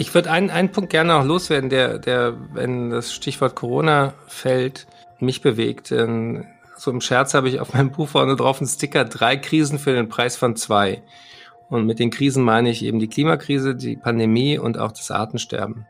[0.00, 4.86] Ich würde einen, einen Punkt gerne noch loswerden, der, der, wenn das Stichwort Corona fällt,
[5.18, 5.88] mich bewegt.
[5.88, 9.92] So im Scherz habe ich auf meinem Buch vorne drauf einen Sticker, drei Krisen für
[9.92, 11.02] den Preis von zwei.
[11.68, 15.86] Und mit den Krisen meine ich eben die Klimakrise, die Pandemie und auch das Artensterben.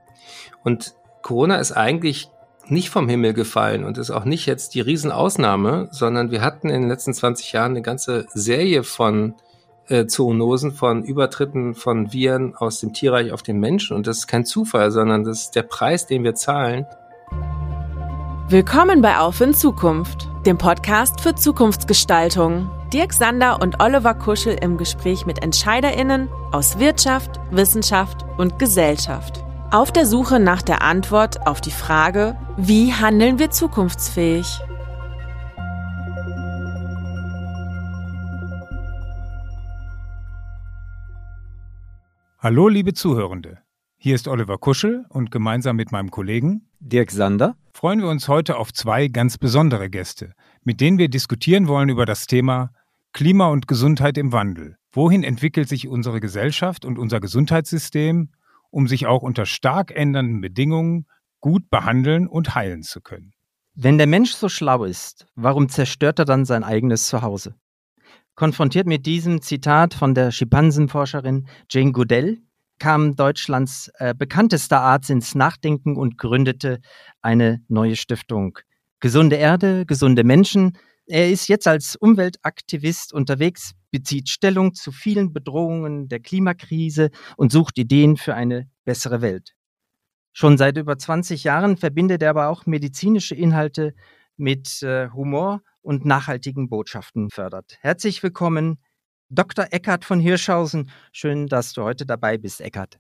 [0.65, 0.93] Und
[1.23, 2.31] Corona ist eigentlich
[2.67, 6.81] nicht vom Himmel gefallen und ist auch nicht jetzt die Riesenausnahme, sondern wir hatten in
[6.81, 9.35] den letzten 20 Jahren eine ganze Serie von
[9.91, 13.97] äh, Zoonosen, von Übertritten von Viren aus dem Tierreich auf den Menschen.
[13.97, 16.87] Und das ist kein Zufall, sondern das ist der Preis, den wir zahlen.
[18.49, 22.71] Willkommen bei Auf in Zukunft, dem Podcast für Zukunftsgestaltung.
[22.93, 29.45] Dirk Sander und Oliver Kuschel im Gespräch mit EntscheiderInnen aus Wirtschaft, Wissenschaft und Gesellschaft.
[29.71, 34.59] Auf der Suche nach der Antwort auf die Frage, wie handeln wir zukunftsfähig?
[42.43, 43.59] Hallo, liebe Zuhörende.
[43.99, 48.57] Hier ist Oliver Kuschel und gemeinsam mit meinem Kollegen Dirk Sander freuen wir uns heute
[48.57, 50.33] auf zwei ganz besondere Gäste,
[50.65, 52.73] mit denen wir diskutieren wollen über das Thema
[53.13, 54.79] Klima und Gesundheit im Wandel.
[54.91, 58.31] Wohin entwickelt sich unsere Gesellschaft und unser Gesundheitssystem
[58.71, 61.05] um sich auch unter stark ändernden Bedingungen
[61.41, 63.35] gut behandeln und heilen zu können.
[63.75, 67.55] Wenn der Mensch so schlau ist, warum zerstört er dann sein eigenes Zuhause?
[68.41, 72.39] Konfrontiert mit diesem Zitat von der Schimpansenforscherin Jane Goodell
[72.79, 76.81] kam Deutschlands äh, bekanntester Arzt ins Nachdenken und gründete
[77.21, 78.59] eine neue Stiftung.
[78.99, 80.79] Gesunde Erde, gesunde Menschen.
[81.05, 87.77] Er ist jetzt als Umweltaktivist unterwegs, bezieht Stellung zu vielen Bedrohungen der Klimakrise und sucht
[87.77, 89.53] Ideen für eine bessere Welt.
[90.33, 93.93] Schon seit über 20 Jahren verbindet er aber auch medizinische Inhalte
[94.39, 97.79] mit äh, Humor und nachhaltigen Botschaften fördert.
[97.81, 98.79] Herzlich willkommen,
[99.29, 99.67] Dr.
[99.71, 100.91] Eckart von Hirschhausen.
[101.13, 102.99] Schön, dass du heute dabei bist, Eckart.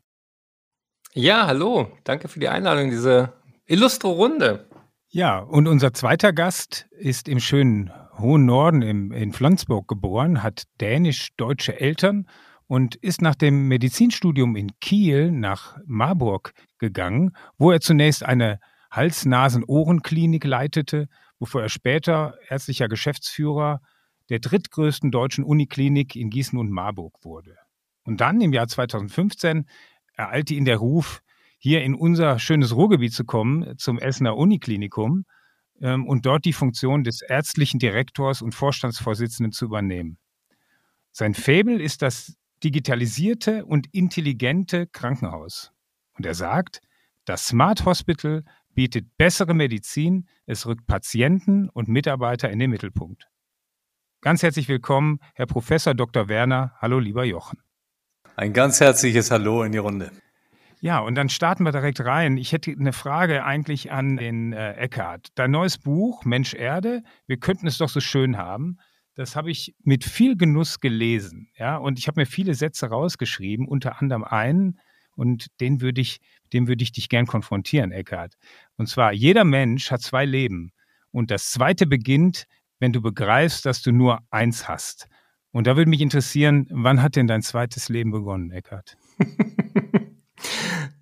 [1.12, 1.90] Ja, hallo.
[2.04, 3.32] Danke für die Einladung, diese
[3.66, 4.68] illustre Runde.
[5.08, 10.64] Ja, und unser zweiter Gast ist im schönen hohen Norden im, in Flensburg geboren, hat
[10.80, 12.28] dänisch-deutsche Eltern
[12.68, 18.60] und ist nach dem Medizinstudium in Kiel nach Marburg gegangen, wo er zunächst eine
[18.92, 21.08] Hals-Nasen-Ohren-Klinik leitete,
[21.40, 23.80] bevor er später ärztlicher Geschäftsführer
[24.28, 27.56] der drittgrößten deutschen Uniklinik in Gießen und Marburg wurde.
[28.04, 29.66] Und dann im Jahr 2015
[30.14, 31.22] ereilte ihn der Ruf,
[31.58, 35.24] hier in unser schönes Ruhrgebiet zu kommen, zum Essener Uniklinikum,
[35.80, 40.18] ähm, und dort die Funktion des ärztlichen Direktors und Vorstandsvorsitzenden zu übernehmen.
[41.12, 45.72] Sein Fabel ist das digitalisierte und intelligente Krankenhaus.
[46.14, 46.80] Und er sagt,
[47.24, 53.28] das Smart Hospital bietet bessere Medizin, es rückt Patienten und Mitarbeiter in den Mittelpunkt.
[54.20, 56.28] Ganz herzlich willkommen, Herr Professor Dr.
[56.28, 56.74] Werner.
[56.78, 57.58] Hallo, lieber Jochen.
[58.36, 60.10] Ein ganz herzliches Hallo in die Runde.
[60.80, 62.38] Ja, und dann starten wir direkt rein.
[62.38, 65.28] Ich hätte eine Frage eigentlich an den äh, Eckhart.
[65.34, 68.78] Dein neues Buch, Mensch Erde, wir könnten es doch so schön haben.
[69.14, 71.50] Das habe ich mit viel Genuss gelesen.
[71.56, 74.78] Ja, und ich habe mir viele Sätze rausgeschrieben, unter anderem einen,
[75.16, 76.20] und den würde ich,
[76.52, 78.34] dem würde ich dich gern konfrontieren, Eckhart.
[78.76, 80.72] Und zwar, jeder Mensch hat zwei Leben.
[81.12, 82.46] Und das zweite beginnt,
[82.78, 85.08] wenn du begreifst, dass du nur eins hast.
[85.52, 88.96] Und da würde mich interessieren, wann hat denn dein zweites Leben begonnen, Eckhart?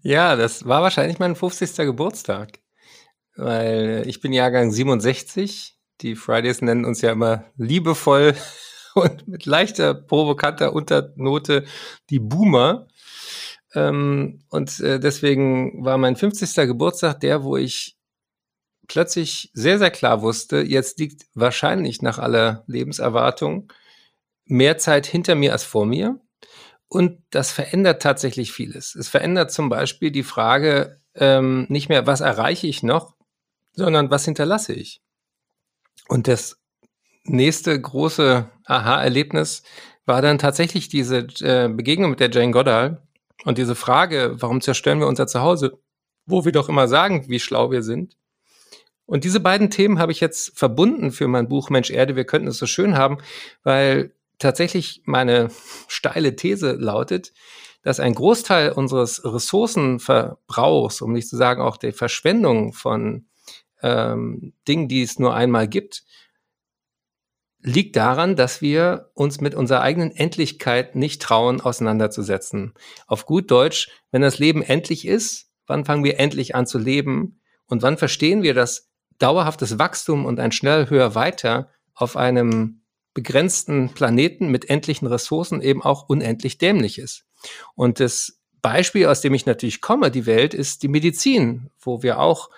[0.02, 1.76] Ja, das war wahrscheinlich mein 50.
[1.84, 2.60] Geburtstag.
[3.36, 5.76] Weil ich bin Jahrgang 67.
[6.00, 8.34] Die Fridays nennen uns ja immer liebevoll
[8.94, 11.64] und mit leichter provokanter Unternote
[12.10, 12.88] die Boomer.
[13.74, 16.54] Ähm, und äh, deswegen war mein 50.
[16.66, 17.96] Geburtstag der, wo ich
[18.86, 23.72] plötzlich sehr, sehr klar wusste, jetzt liegt wahrscheinlich nach aller Lebenserwartung
[24.46, 26.18] mehr Zeit hinter mir als vor mir.
[26.88, 28.94] Und das verändert tatsächlich vieles.
[28.94, 33.14] Es verändert zum Beispiel die Frage ähm, nicht mehr, was erreiche ich noch,
[33.74, 35.02] sondern was hinterlasse ich.
[36.08, 36.58] Und das
[37.24, 39.62] nächste große Aha-Erlebnis
[40.06, 43.02] war dann tatsächlich diese äh, Begegnung mit der Jane Goddard
[43.44, 45.78] und diese Frage, warum zerstören wir unser Zuhause,
[46.26, 48.16] wo wir doch immer sagen, wie schlau wir sind.
[49.06, 52.48] Und diese beiden Themen habe ich jetzt verbunden für mein Buch Mensch Erde, wir könnten
[52.48, 53.18] es so schön haben,
[53.62, 55.48] weil tatsächlich meine
[55.88, 57.32] steile These lautet,
[57.82, 63.26] dass ein Großteil unseres Ressourcenverbrauchs, um nicht zu sagen auch der Verschwendung von
[63.82, 66.04] ähm, Dingen, die es nur einmal gibt,
[67.60, 72.74] liegt daran, dass wir uns mit unserer eigenen Endlichkeit nicht trauen, auseinanderzusetzen.
[73.06, 77.40] Auf gut Deutsch, wenn das Leben endlich ist, wann fangen wir endlich an zu leben
[77.66, 78.88] und wann verstehen wir, dass
[79.18, 82.82] dauerhaftes Wachstum und ein schnell höher weiter auf einem
[83.12, 87.24] begrenzten Planeten mit endlichen Ressourcen eben auch unendlich dämlich ist.
[87.74, 92.20] Und das Beispiel, aus dem ich natürlich komme, die Welt, ist die Medizin, wo wir
[92.20, 92.50] auch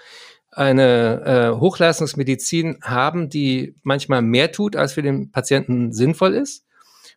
[0.53, 6.65] eine äh, Hochleistungsmedizin haben, die manchmal mehr tut, als für den Patienten sinnvoll ist.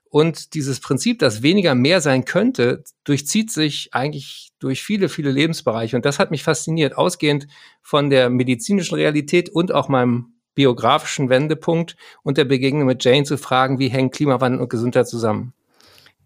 [0.10, 5.96] Und dieses Prinzip, dass weniger mehr sein könnte, durchzieht sich eigentlich durch viele, viele Lebensbereiche.
[5.96, 7.48] Und das hat mich fasziniert, ausgehend
[7.82, 13.38] von der medizinischen Realität und auch meinem biografischen Wendepunkt und der Begegnung mit Jane zu
[13.38, 15.54] fragen, wie hängen Klimawandel und Gesundheit zusammen.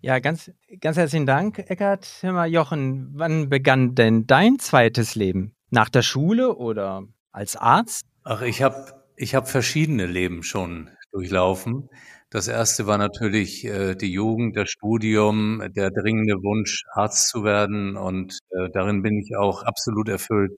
[0.01, 2.07] Ja, ganz, ganz herzlichen Dank, Eckart.
[2.21, 5.56] Hör mal, Jochen, wann begann denn dein zweites Leben?
[5.69, 8.05] Nach der Schule oder als Arzt?
[8.23, 11.89] Ach, ich habe ich hab verschiedene Leben schon durchlaufen.
[12.29, 17.97] Das erste war natürlich äh, die Jugend, das Studium, der dringende Wunsch, Arzt zu werden.
[17.97, 20.57] Und äh, darin bin ich auch absolut erfüllt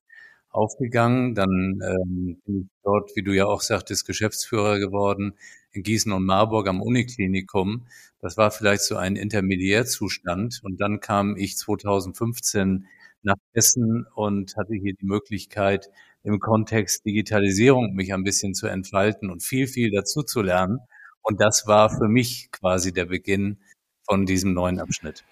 [0.49, 1.35] aufgegangen.
[1.35, 5.33] Dann ähm, bin ich dort, wie du ja auch sagtest, Geschäftsführer geworden
[5.71, 7.87] in Gießen und Marburg am Uniklinikum.
[8.19, 10.59] Das war vielleicht so ein Intermediärzustand.
[10.63, 12.87] Und dann kam ich 2015
[13.23, 15.89] nach Essen und hatte hier die Möglichkeit,
[16.23, 20.79] im Kontext Digitalisierung mich ein bisschen zu entfalten und viel, viel dazu zu lernen.
[21.21, 23.59] Und das war für mich quasi der Beginn
[24.03, 25.23] von diesem neuen Abschnitt.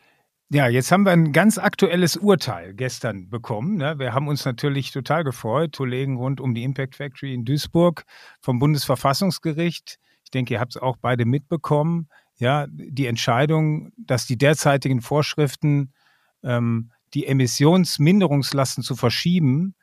[0.50, 3.76] Ja, jetzt haben wir ein ganz aktuelles Urteil gestern bekommen.
[3.76, 4.00] Ne?
[4.00, 8.06] Wir haben uns natürlich total gefreut, Kollegen rund um die Impact Factory in Duisburg
[8.40, 9.98] vom Bundesverfassungsgericht.
[10.24, 12.08] Ich denke, ihr habt es auch beide mitbekommen.
[12.38, 15.92] Ja, die Entscheidung, dass die derzeitigen Vorschriften,
[16.44, 19.74] ähm, die Emissionsminderungslasten zu verschieben,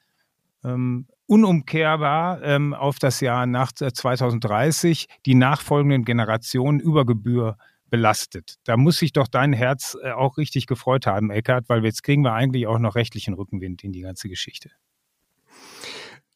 [0.63, 7.59] ähm, unumkehrbar ähm, auf das Jahr nach 2030 die nachfolgenden Generationen über Gebühr
[7.91, 8.59] belastet.
[8.63, 12.23] Da muss sich doch dein Herz äh, auch richtig gefreut haben, Eckart, weil jetzt kriegen
[12.23, 14.71] wir eigentlich auch noch rechtlichen Rückenwind in die ganze Geschichte.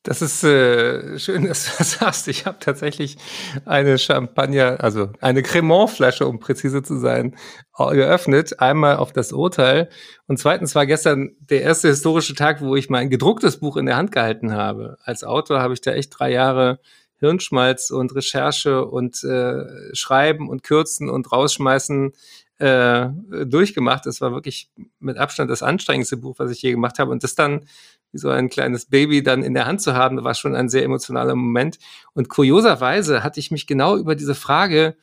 [0.08, 2.28] Das ist äh, schön, dass du das sagst.
[2.28, 3.18] Ich habe tatsächlich
[3.66, 7.36] eine Champagner, also eine Cremant-Flasche, um präzise zu sein,
[7.76, 8.58] geöffnet.
[8.58, 9.90] Einmal auf das Urteil
[10.26, 13.96] und zweitens war gestern der erste historische Tag, wo ich mein gedrucktes Buch in der
[13.96, 14.96] Hand gehalten habe.
[15.04, 16.80] Als Autor habe ich da echt drei Jahre
[17.18, 22.12] Hirnschmalz und Recherche und äh, Schreiben und Kürzen und Rausschmeißen
[22.58, 23.08] äh,
[23.44, 24.06] durchgemacht.
[24.06, 24.70] Das war wirklich
[25.00, 27.10] mit Abstand das anstrengendste Buch, was ich je gemacht habe.
[27.10, 27.66] Und das dann
[28.12, 31.34] so ein kleines Baby dann in der Hand zu haben, war schon ein sehr emotionaler
[31.34, 31.78] Moment.
[32.14, 34.96] Und kurioserweise hatte ich mich genau über diese Frage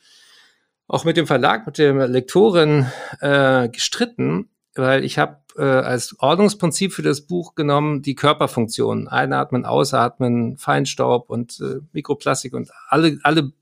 [0.88, 2.86] auch mit dem Verlag, mit der Lektorin
[3.20, 9.08] äh, gestritten, weil ich habe äh, als Ordnungsprinzip für das Buch genommen die Körperfunktionen.
[9.08, 13.52] Einatmen, Ausatmen, Feinstaub und äh, Mikroplastik und alle, alle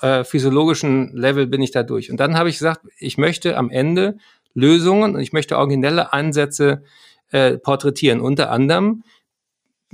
[0.00, 2.10] äh, physiologischen Level bin ich da durch.
[2.10, 4.16] Und dann habe ich gesagt, ich möchte am Ende
[4.54, 6.82] Lösungen und ich möchte originelle Ansätze
[7.30, 8.20] äh, porträtieren.
[8.20, 9.04] Unter anderem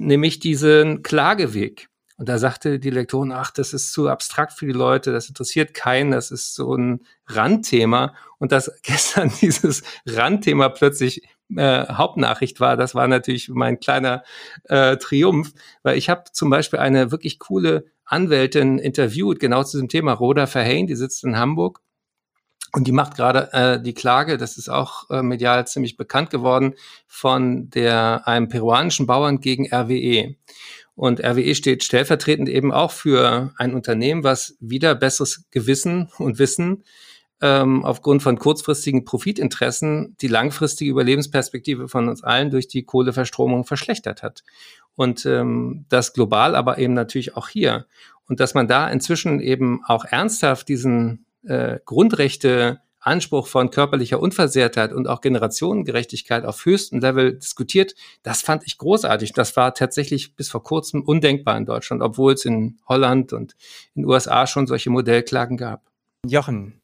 [0.00, 1.88] nämlich diesen Klageweg.
[2.17, 5.73] Und da sagte die Lektorin, ach, das ist zu abstrakt für die Leute, das interessiert
[5.73, 8.15] keinen, das ist so ein Randthema.
[8.38, 11.23] Und dass gestern dieses Randthema plötzlich
[11.56, 14.23] äh, Hauptnachricht war, das war natürlich mein kleiner
[14.65, 19.88] äh, Triumph, weil ich habe zum Beispiel eine wirklich coole Anwältin interviewt, genau zu diesem
[19.88, 21.81] Thema, Rhoda Verheyen, die sitzt in Hamburg.
[22.72, 26.75] Und die macht gerade äh, die Klage, das ist auch äh, medial ziemlich bekannt geworden,
[27.06, 30.37] von der einem peruanischen Bauern gegen RWE.
[30.94, 36.84] Und RWE steht stellvertretend eben auch für ein Unternehmen, was wieder besseres Gewissen und Wissen
[37.40, 44.22] ähm, aufgrund von kurzfristigen Profitinteressen die langfristige Überlebensperspektive von uns allen durch die Kohleverstromung verschlechtert
[44.22, 44.44] hat.
[44.94, 47.86] Und ähm, das global, aber eben natürlich auch hier.
[48.29, 54.93] Und dass man da inzwischen eben auch ernsthaft diesen äh, Grundrechte Anspruch von körperlicher Unversehrtheit
[54.93, 59.32] und auch Generationengerechtigkeit auf höchstem Level diskutiert, das fand ich großartig.
[59.32, 63.56] Das war tatsächlich bis vor kurzem undenkbar in Deutschland, obwohl es in Holland und
[63.94, 65.91] in den USA schon solche Modellklagen gab.
[66.27, 66.81] Jochen,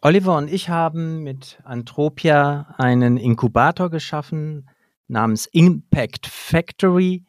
[0.00, 4.70] Oliver und ich haben mit Antropia einen Inkubator geschaffen
[5.08, 7.24] namens Impact Factory,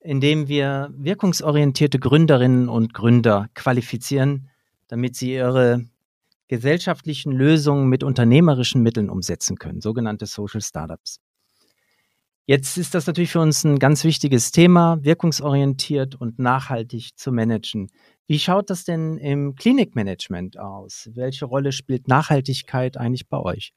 [0.00, 4.48] in dem wir wirkungsorientierte Gründerinnen und Gründer qualifizieren,
[4.88, 5.84] damit sie ihre
[6.48, 11.20] gesellschaftlichen Lösungen mit unternehmerischen Mitteln umsetzen können, sogenannte Social Startups.
[12.46, 17.88] Jetzt ist das natürlich für uns ein ganz wichtiges Thema, wirkungsorientiert und nachhaltig zu managen.
[18.26, 21.10] Wie schaut das denn im Klinikmanagement aus?
[21.12, 23.74] Welche Rolle spielt Nachhaltigkeit eigentlich bei euch?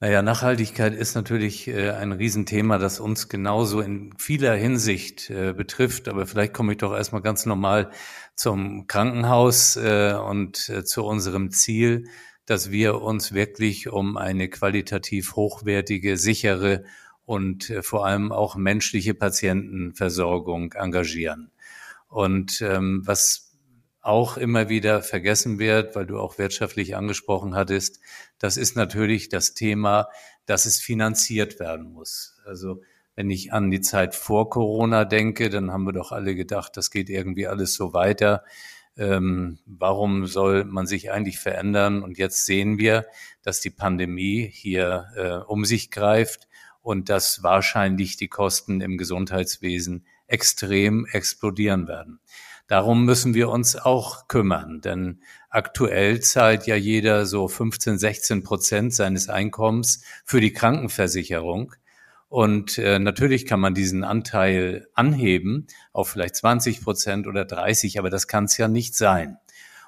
[0.00, 6.08] Naja, Nachhaltigkeit ist natürlich äh, ein Riesenthema, das uns genauso in vieler Hinsicht äh, betrifft.
[6.08, 7.90] Aber vielleicht komme ich doch erstmal ganz normal
[8.36, 12.08] zum Krankenhaus äh, und äh, zu unserem Ziel,
[12.46, 16.84] dass wir uns wirklich um eine qualitativ hochwertige, sichere
[17.24, 21.50] und äh, vor allem auch menschliche Patientenversorgung engagieren.
[22.08, 23.52] Und ähm, was
[24.00, 28.00] auch immer wieder vergessen wird, weil du auch wirtschaftlich angesprochen hattest,
[28.38, 30.08] das ist natürlich das Thema,
[30.44, 32.38] dass es finanziert werden muss.
[32.44, 32.82] Also
[33.16, 36.90] wenn ich an die Zeit vor Corona denke, dann haben wir doch alle gedacht, das
[36.90, 38.44] geht irgendwie alles so weiter.
[38.96, 42.02] Ähm, warum soll man sich eigentlich verändern?
[42.02, 43.06] Und jetzt sehen wir,
[43.42, 46.48] dass die Pandemie hier äh, um sich greift
[46.80, 52.20] und dass wahrscheinlich die Kosten im Gesundheitswesen extrem explodieren werden.
[52.66, 58.94] Darum müssen wir uns auch kümmern, denn aktuell zahlt ja jeder so 15, 16 Prozent
[58.94, 61.74] seines Einkommens für die Krankenversicherung.
[62.34, 68.10] Und äh, natürlich kann man diesen Anteil anheben auf vielleicht 20 Prozent oder 30, aber
[68.10, 69.36] das kann es ja nicht sein.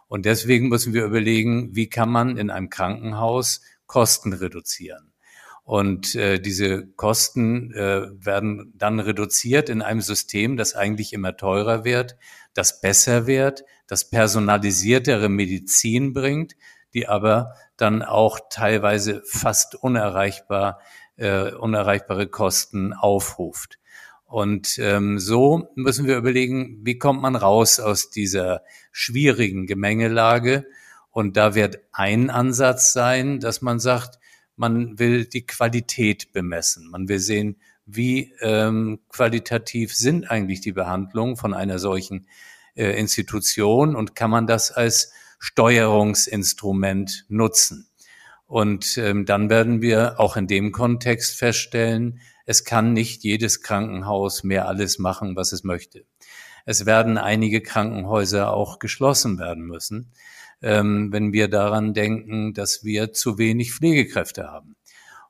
[0.07, 5.13] Und deswegen müssen wir überlegen, wie kann man in einem Krankenhaus Kosten reduzieren.
[5.65, 11.85] Und äh, diese Kosten äh, werden dann reduziert in einem System, das eigentlich immer teurer
[11.85, 12.17] wird,
[12.55, 16.55] das besser wird, das personalisiertere Medizin bringt,
[16.95, 20.79] die aber dann auch teilweise fast unerreichbar,
[21.17, 23.79] äh, unerreichbare Kosten aufruft.
[24.25, 30.67] Und ähm, so müssen wir überlegen, wie kommt man raus aus dieser schwierigen Gemengelage.
[31.11, 34.19] Und da wird ein Ansatz sein, dass man sagt,
[34.57, 36.91] man will die Qualität bemessen.
[36.91, 37.57] Man will sehen,
[37.87, 42.27] wie ähm, qualitativ sind eigentlich die Behandlungen von einer solchen
[42.75, 47.89] äh, Institution und kann man das als Steuerungsinstrument nutzen.
[48.47, 54.45] Und ähm, dann werden wir auch in dem Kontext feststellen, es kann nicht jedes Krankenhaus
[54.45, 56.05] mehr alles machen, was es möchte.
[56.65, 60.13] Es werden einige Krankenhäuser auch geschlossen werden müssen
[60.63, 64.77] ähm, wenn wir daran denken, dass wir zu wenig Pflegekräfte haben.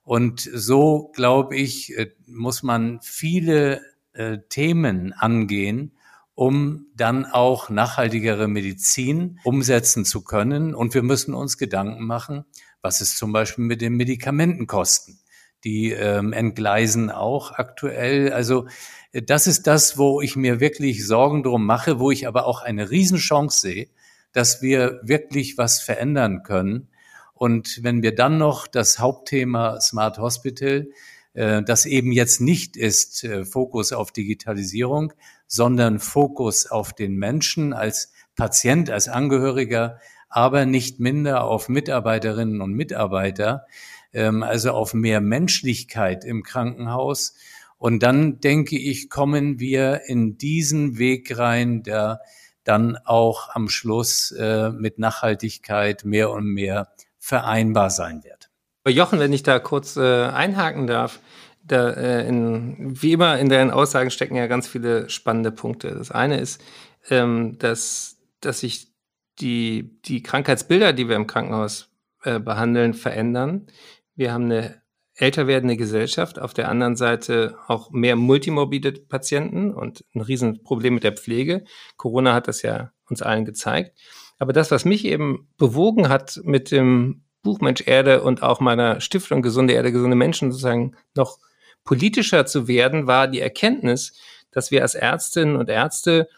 [0.02, 3.80] Und so, glaube ich, äh, muss man viele
[4.12, 5.92] äh, Themen angehen,
[6.34, 10.74] um dann auch nachhaltigere Medizin umsetzen zu können.
[10.74, 12.44] Und wir müssen uns Gedanken machen,
[12.86, 15.18] was ist zum Beispiel mit den Medikamentenkosten.
[15.64, 18.32] Die ähm, entgleisen auch aktuell.
[18.32, 18.68] Also
[19.10, 22.62] äh, das ist das, wo ich mir wirklich Sorgen drum mache, wo ich aber auch
[22.62, 23.88] eine Riesenchance sehe,
[24.32, 26.88] dass wir wirklich was verändern können.
[27.34, 30.86] Und wenn wir dann noch das Hauptthema Smart Hospital,
[31.34, 35.12] äh, das eben jetzt nicht ist äh, Fokus auf Digitalisierung,
[35.48, 39.98] sondern Fokus auf den Menschen als Patient, als Angehöriger,
[40.36, 43.64] aber nicht minder auf Mitarbeiterinnen und Mitarbeiter,
[44.12, 47.34] ähm, also auf mehr Menschlichkeit im Krankenhaus.
[47.78, 52.20] Und dann denke ich, kommen wir in diesen Weg rein der
[52.64, 56.88] dann auch am Schluss äh, mit Nachhaltigkeit mehr und mehr
[57.18, 58.50] vereinbar sein wird.
[58.86, 61.20] Jochen, wenn ich da kurz äh, einhaken darf,
[61.64, 65.94] da, äh, in, wie immer in deinen Aussagen stecken ja ganz viele spannende Punkte.
[65.94, 66.62] Das eine ist,
[67.08, 68.95] ähm, dass, dass sich
[69.40, 71.90] die, die Krankheitsbilder, die wir im Krankenhaus
[72.22, 73.66] äh, behandeln, verändern.
[74.14, 74.82] Wir haben eine
[75.14, 81.04] älter werdende Gesellschaft, auf der anderen Seite auch mehr multimorbide Patienten und ein Riesenproblem mit
[81.04, 81.64] der Pflege.
[81.96, 83.96] Corona hat das ja uns allen gezeigt.
[84.38, 89.00] Aber das, was mich eben bewogen hat, mit dem Buch Mensch Erde und auch meiner
[89.00, 91.38] Stiftung Gesunde Erde, gesunde Menschen sozusagen noch
[91.84, 94.18] politischer zu werden, war die Erkenntnis,
[94.50, 96.28] dass wir als Ärztinnen und Ärzte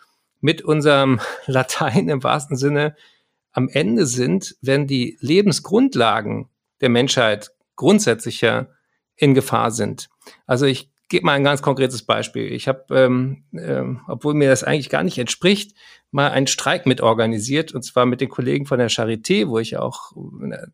[0.41, 2.97] mit unserem Latein im wahrsten Sinne
[3.53, 6.49] am Ende sind, wenn die Lebensgrundlagen
[6.81, 8.69] der Menschheit grundsätzlich ja
[9.17, 10.09] in Gefahr sind.
[10.47, 12.53] Also ich gebe mal ein ganz konkretes Beispiel.
[12.53, 15.75] Ich habe, ähm, ähm, obwohl mir das eigentlich gar nicht entspricht,
[16.11, 20.13] mal einen Streik mitorganisiert und zwar mit den Kollegen von der Charité, wo ich auch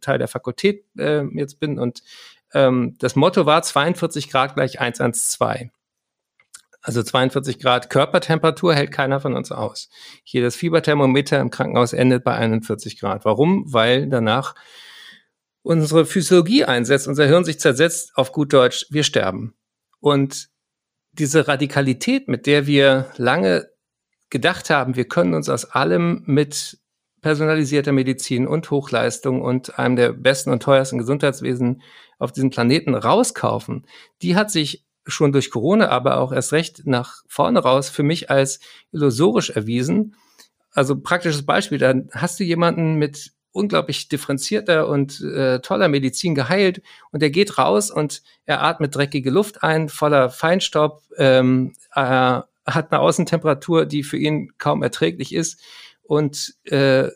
[0.00, 1.78] Teil der Fakultät äh, jetzt bin.
[1.78, 2.02] Und
[2.52, 5.71] ähm, das Motto war 42 Grad gleich 112.
[6.84, 9.88] Also 42 Grad Körpertemperatur hält keiner von uns aus.
[10.22, 13.24] Hier das Fieberthermometer im Krankenhaus endet bei 41 Grad.
[13.24, 13.64] Warum?
[13.72, 14.54] Weil danach
[15.62, 19.54] unsere Physiologie einsetzt, unser Hirn sich zersetzt, auf gut Deutsch, wir sterben.
[19.98, 20.50] Und
[21.12, 23.70] diese Radikalität, mit der wir lange
[24.28, 26.78] gedacht haben, wir können uns aus allem mit
[27.22, 31.80] personalisierter Medizin und Hochleistung und einem der besten und teuersten Gesundheitswesen
[32.18, 33.86] auf diesem Planeten rauskaufen,
[34.20, 38.30] die hat sich schon durch Corona, aber auch erst recht nach vorne raus für mich
[38.30, 38.61] als
[38.92, 40.16] illusorisch erwiesen.
[40.73, 46.82] Also praktisches Beispiel, dann hast du jemanden mit unglaublich differenzierter und äh, toller Medizin geheilt
[47.12, 52.90] und er geht raus und er atmet dreckige Luft ein, voller Feinstaub, ähm, er hat
[52.90, 55.62] eine Außentemperatur, die für ihn kaum erträglich ist
[56.02, 57.08] und äh,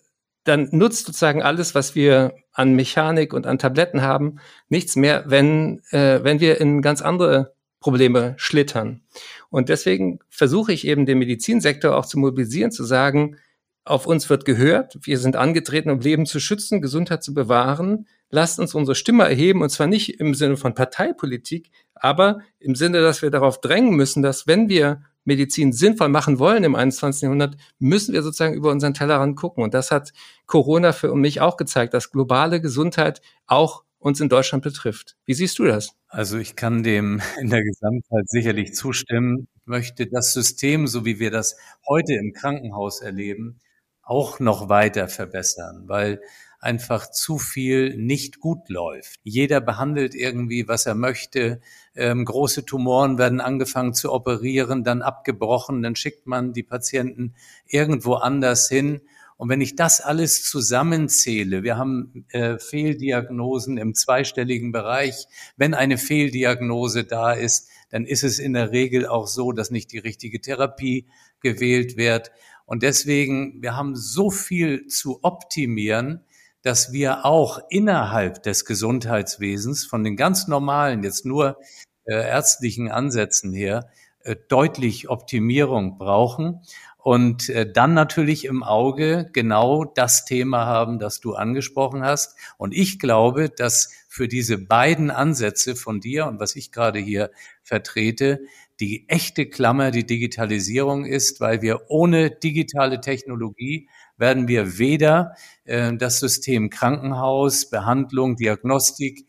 [0.44, 5.82] dann nutzt sozusagen alles, was wir an Mechanik und an Tabletten haben, nichts mehr, wenn,
[5.90, 7.54] äh, wenn wir in ganz andere
[7.88, 9.00] Probleme schlittern.
[9.48, 13.38] Und deswegen versuche ich eben den Medizinsektor auch zu mobilisieren, zu sagen,
[13.86, 14.98] auf uns wird gehört.
[15.00, 18.06] Wir sind angetreten, um Leben zu schützen, Gesundheit zu bewahren.
[18.28, 23.00] Lasst uns unsere Stimme erheben, und zwar nicht im Sinne von Parteipolitik, aber im Sinne,
[23.00, 27.22] dass wir darauf drängen müssen, dass wenn wir Medizin sinnvoll machen wollen im 21.
[27.22, 29.64] Jahrhundert, müssen wir sozusagen über unseren Tellerrand gucken.
[29.64, 30.12] Und das hat
[30.44, 35.16] Corona für mich auch gezeigt, dass globale Gesundheit auch uns in Deutschland betrifft.
[35.24, 35.97] Wie siehst du das?
[36.08, 39.48] Also ich kann dem in der Gesamtheit sicherlich zustimmen.
[39.60, 43.60] Ich möchte das System, so wie wir das heute im Krankenhaus erleben,
[44.02, 46.20] auch noch weiter verbessern, weil
[46.60, 49.20] einfach zu viel nicht gut läuft.
[49.22, 51.60] Jeder behandelt irgendwie, was er möchte.
[51.94, 57.34] Ähm, große Tumoren werden angefangen zu operieren, dann abgebrochen, dann schickt man die Patienten
[57.66, 59.02] irgendwo anders hin.
[59.38, 65.26] Und wenn ich das alles zusammenzähle, wir haben äh, Fehldiagnosen im zweistelligen Bereich.
[65.56, 69.92] Wenn eine Fehldiagnose da ist, dann ist es in der Regel auch so, dass nicht
[69.92, 71.06] die richtige Therapie
[71.40, 72.32] gewählt wird.
[72.66, 76.24] Und deswegen, wir haben so viel zu optimieren,
[76.62, 81.58] dass wir auch innerhalb des Gesundheitswesens von den ganz normalen, jetzt nur
[82.06, 83.88] äh, ärztlichen Ansätzen her,
[84.24, 86.60] äh, deutlich Optimierung brauchen
[86.98, 92.36] und äh, dann natürlich im Auge genau das Thema haben, das du angesprochen hast.
[92.58, 97.30] Und ich glaube, dass für diese beiden Ansätze von dir und was ich gerade hier
[97.62, 98.40] vertrete,
[98.80, 105.92] die echte Klammer die Digitalisierung ist, weil wir ohne digitale Technologie werden wir weder äh,
[105.96, 109.26] das System Krankenhaus, Behandlung, Diagnostik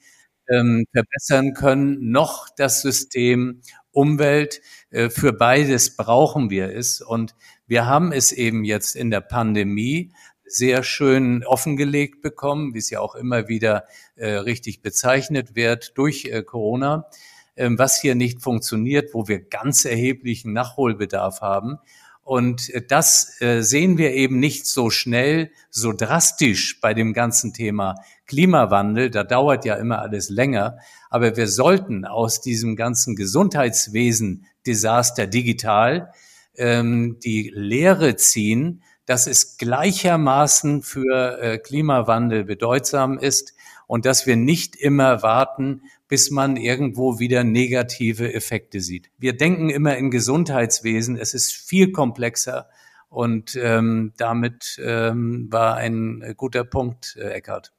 [0.49, 3.61] ähm, verbessern können, noch das System
[3.91, 4.61] Umwelt.
[4.91, 7.01] Äh, für beides brauchen wir es.
[7.01, 7.35] Und
[7.69, 10.11] wir haben es eben jetzt in der Pandemie
[10.43, 13.83] sehr schön offengelegt bekommen, wie es ja auch immer wieder
[14.15, 17.05] äh, richtig bezeichnet wird durch äh, Corona,
[17.53, 21.77] äh, was hier nicht funktioniert, wo wir ganz erheblichen Nachholbedarf haben.
[22.23, 27.53] Und äh, das äh, sehen wir eben nicht so schnell, so drastisch bei dem ganzen
[27.53, 29.11] Thema Klimawandel.
[29.11, 30.79] Da dauert ja immer alles länger.
[31.11, 36.11] Aber wir sollten aus diesem ganzen Gesundheitswesen-Desaster digital
[36.59, 43.55] ähm, die Lehre ziehen, dass es gleichermaßen für äh, Klimawandel bedeutsam ist
[43.87, 49.09] und dass wir nicht immer warten, bis man irgendwo wieder negative Effekte sieht.
[49.17, 52.69] Wir denken immer in Gesundheitswesen, es ist viel komplexer
[53.09, 57.73] und ähm, damit ähm, war ein guter Punkt, äh, Eckhard.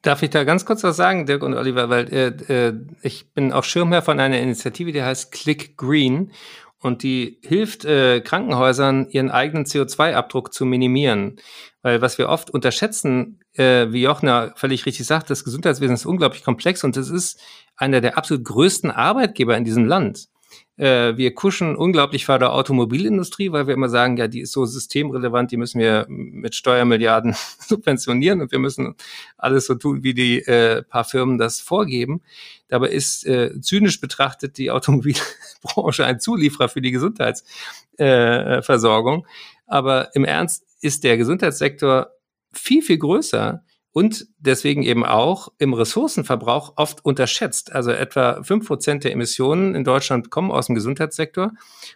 [0.00, 3.52] Darf ich da ganz kurz was sagen, Dirk und Oliver, weil äh, äh, ich bin
[3.52, 6.32] auch Schirmherr von einer Initiative, die heißt Click Green
[6.80, 11.36] und die hilft äh, Krankenhäusern, ihren eigenen CO2-Abdruck zu minimieren.
[11.82, 16.42] Weil was wir oft unterschätzen, äh, wie Jochner völlig richtig sagt, das Gesundheitswesen ist unglaublich
[16.42, 17.40] komplex und es ist
[17.76, 20.28] einer der absolut größten Arbeitgeber in diesem Land.
[20.76, 24.64] Äh, wir kuschen unglaublich vor der Automobilindustrie, weil wir immer sagen, ja, die ist so
[24.64, 28.94] systemrelevant, die müssen wir mit Steuermilliarden subventionieren und wir müssen
[29.36, 32.22] alles so tun, wie die äh, paar Firmen das vorgeben.
[32.70, 39.24] Dabei ist äh, zynisch betrachtet die Automobilbranche ein Zulieferer für die Gesundheitsversorgung.
[39.24, 39.28] Äh,
[39.66, 42.12] Aber im Ernst ist der Gesundheitssektor
[42.52, 47.72] viel, viel größer und deswegen eben auch im Ressourcenverbrauch oft unterschätzt.
[47.72, 51.50] Also etwa fünf Prozent der Emissionen in Deutschland kommen aus dem Gesundheitssektor.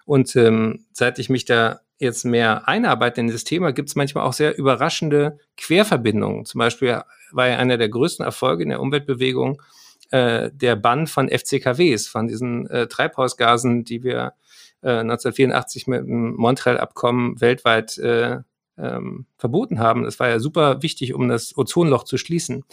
[0.05, 4.25] Und ähm, seit ich mich da jetzt mehr einarbeite in dieses Thema, gibt es manchmal
[4.25, 6.45] auch sehr überraschende Querverbindungen.
[6.45, 9.63] Zum Beispiel war ja einer der größten Erfolge in der Umweltbewegung
[10.11, 14.35] äh, der Bann von FCKWs, von diesen äh, Treibhausgasen, die wir
[14.83, 18.39] äh, 1984 mit dem Montreal-Abkommen weltweit äh,
[18.77, 20.05] ähm, verboten haben.
[20.05, 22.65] Das war ja super wichtig, um das Ozonloch zu schließen.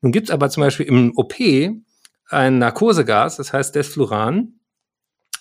[0.00, 1.34] Nun gibt es aber zum Beispiel im OP
[2.28, 4.60] ein Narkosegas, das heißt Desfluran.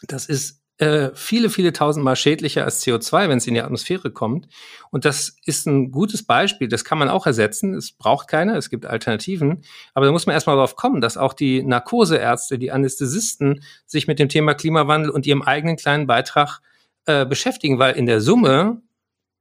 [0.07, 4.47] Das ist äh, viele, viele tausendmal schädlicher als CO2, wenn es in die Atmosphäre kommt.
[4.89, 6.67] Und das ist ein gutes Beispiel.
[6.67, 7.75] Das kann man auch ersetzen.
[7.75, 9.63] Es braucht keine, es gibt Alternativen.
[9.93, 14.17] Aber da muss man erstmal darauf kommen, dass auch die Narkoseärzte, die Anästhesisten sich mit
[14.17, 16.59] dem Thema Klimawandel und ihrem eigenen kleinen Beitrag
[17.05, 18.81] äh, beschäftigen, weil in der Summe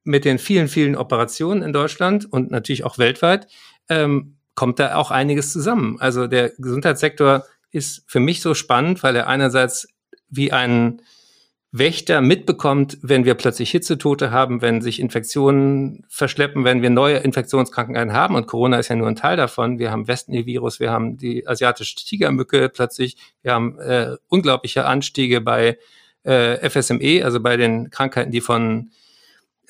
[0.05, 3.47] mit den vielen, vielen Operationen in Deutschland und natürlich auch weltweit,
[3.89, 5.97] ähm, kommt da auch einiges zusammen.
[5.99, 9.89] Also der Gesundheitssektor ist für mich so spannend, weil er einerseits
[10.29, 11.01] wie ein
[11.75, 18.13] Wächter mitbekommt, wenn wir plötzlich Hitzetote haben, wenn sich Infektionen verschleppen, wenn wir neue Infektionskrankheiten
[18.13, 18.35] haben.
[18.35, 19.79] Und Corona ist ja nur ein Teil davon.
[19.79, 25.79] Wir haben Westnil-Virus, wir haben die asiatische Tigermücke plötzlich, wir haben äh, unglaubliche Anstiege bei
[26.25, 28.91] äh, FSME, also bei den Krankheiten, die von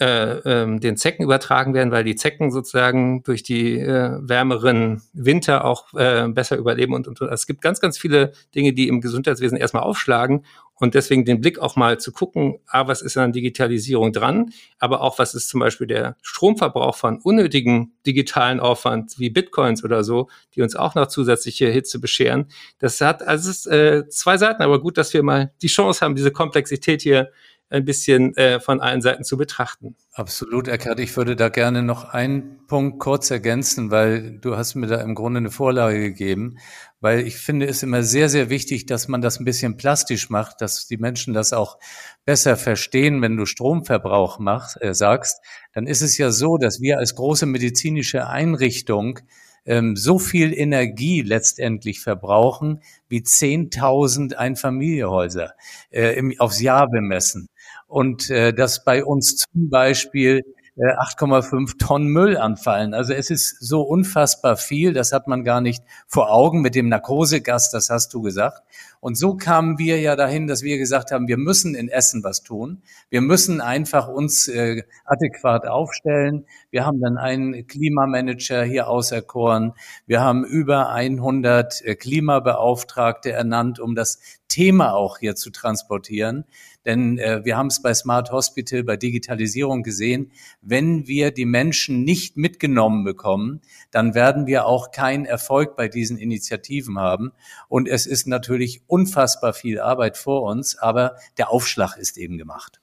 [0.01, 5.65] äh, ähm, den Zecken übertragen werden, weil die Zecken sozusagen durch die äh, wärmeren Winter
[5.65, 9.01] auch äh, besser überleben und, und, und es gibt ganz, ganz viele Dinge, die im
[9.01, 10.45] Gesundheitswesen erstmal aufschlagen
[10.83, 15.01] Und deswegen den Blick auch mal zu gucken, ah, was ist an Digitalisierung dran, aber
[15.03, 20.29] auch was ist zum Beispiel der Stromverbrauch von unnötigen digitalen Aufwand wie Bitcoins oder so,
[20.57, 22.47] die uns auch noch zusätzliche Hitze bescheren.
[22.81, 26.05] Das hat, also es ist äh, zwei Seiten, aber gut, dass wir mal die Chance
[26.05, 27.31] haben, diese Komplexität hier
[27.73, 29.97] ein bisschen äh, von allen Seiten zu betrachten.
[30.13, 31.01] Absolut, Eckhard.
[31.01, 35.15] Ich würde da gerne noch einen Punkt kurz ergänzen, weil du hast mir da im
[35.15, 36.59] Grunde eine Vorlage gegeben,
[37.01, 40.61] weil ich finde es immer sehr, sehr wichtig, dass man das ein bisschen plastisch macht,
[40.61, 41.79] dass die Menschen das auch
[42.27, 46.99] besser verstehen, wenn du Stromverbrauch machst, äh, sagst, dann ist es ja so, dass wir
[46.99, 49.21] als große medizinische Einrichtung
[49.65, 55.55] ähm, so viel Energie letztendlich verbrauchen wie 10.000 Einfamilienhäuser
[55.91, 57.49] äh, im, aufs Jahr bemessen
[57.93, 60.43] und äh, dass bei uns zum Beispiel
[60.77, 62.95] 8,5 Tonnen Müll anfallen.
[62.95, 66.89] Also es ist so unfassbar viel, das hat man gar nicht vor Augen mit dem
[66.89, 68.63] Narkosegas, das hast du gesagt.
[69.03, 72.45] Und so kamen wir ja dahin, dass wir gesagt haben, wir müssen in Essen was
[72.45, 72.83] tun.
[73.11, 76.47] Wir müssen einfach uns äh, adäquat aufstellen.
[76.71, 79.73] Wir haben dann einen Klimamanager hier auserkoren.
[80.07, 86.45] Wir haben über 100 äh, Klimabeauftragte ernannt, um das Thema auch hier zu transportieren.
[86.85, 92.05] Denn äh, wir haben es bei Smart Hospital, bei Digitalisierung gesehen, wenn wir die Menschen
[92.05, 97.33] nicht mitgenommen bekommen, dann werden wir auch keinen Erfolg bei diesen Initiativen haben.
[97.69, 102.83] Und es ist natürlich unfassbar viel Arbeit vor uns, aber der Aufschlag ist eben gemacht.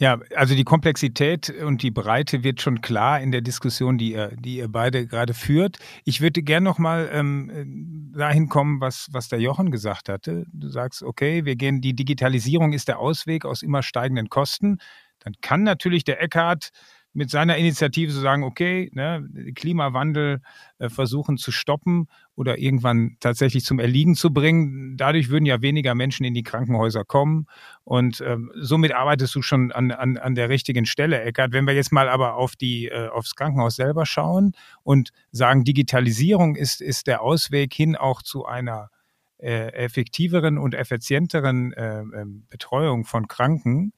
[0.00, 4.28] Ja, also die Komplexität und die Breite wird schon klar in der Diskussion, die ihr,
[4.36, 5.78] die ihr beide gerade führt.
[6.04, 10.46] Ich würde gerne noch mal ähm, dahin kommen, was, was der Jochen gesagt hatte.
[10.52, 14.78] Du sagst, okay, wir gehen, die Digitalisierung ist der Ausweg aus immer steigenden Kosten.
[15.18, 16.70] Dann kann natürlich der Eckhart
[17.12, 20.40] mit seiner Initiative zu sagen, okay, ne, Klimawandel
[20.78, 24.96] äh, versuchen zu stoppen oder irgendwann tatsächlich zum Erliegen zu bringen.
[24.96, 27.46] Dadurch würden ja weniger Menschen in die Krankenhäuser kommen.
[27.84, 31.52] Und ähm, somit arbeitest du schon an, an, an der richtigen Stelle, Eckert.
[31.52, 36.56] Wenn wir jetzt mal aber auf die, äh, aufs Krankenhaus selber schauen und sagen, Digitalisierung
[36.56, 38.90] ist, ist der Ausweg hin auch zu einer
[39.38, 43.92] äh, effektiveren und effizienteren äh, ähm, Betreuung von Kranken,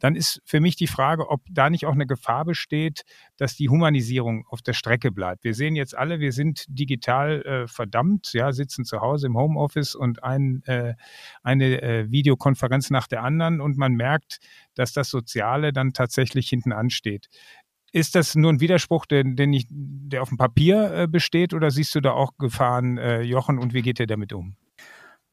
[0.00, 3.02] dann ist für mich die Frage, ob da nicht auch eine Gefahr besteht,
[3.36, 5.44] dass die Humanisierung auf der Strecke bleibt.
[5.44, 9.94] Wir sehen jetzt alle, wir sind digital äh, verdammt, ja, sitzen zu Hause im Homeoffice
[9.94, 10.94] und ein, äh,
[11.42, 14.38] eine äh, Videokonferenz nach der anderen und man merkt,
[14.74, 17.28] dass das Soziale dann tatsächlich hinten ansteht.
[17.92, 21.70] Ist das nur ein Widerspruch, der, den ich, der auf dem Papier äh, besteht oder
[21.70, 24.56] siehst du da auch Gefahren, äh, Jochen, und wie geht ihr damit um?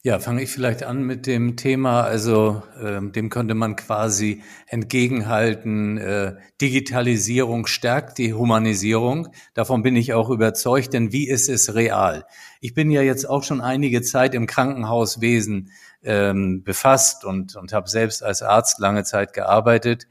[0.08, 5.98] Ja, fange ich vielleicht an mit dem Thema, also ähm, dem könnte man quasi entgegenhalten,
[5.98, 9.28] äh, Digitalisierung stärkt die Humanisierung.
[9.54, 12.26] Davon bin ich auch überzeugt, denn wie ist es real?
[12.62, 15.72] Ich bin ja jetzt auch schon einige Zeit im Krankenhauswesen
[16.04, 20.08] ähm, befasst und, und habe selbst als Arzt lange Zeit gearbeitet.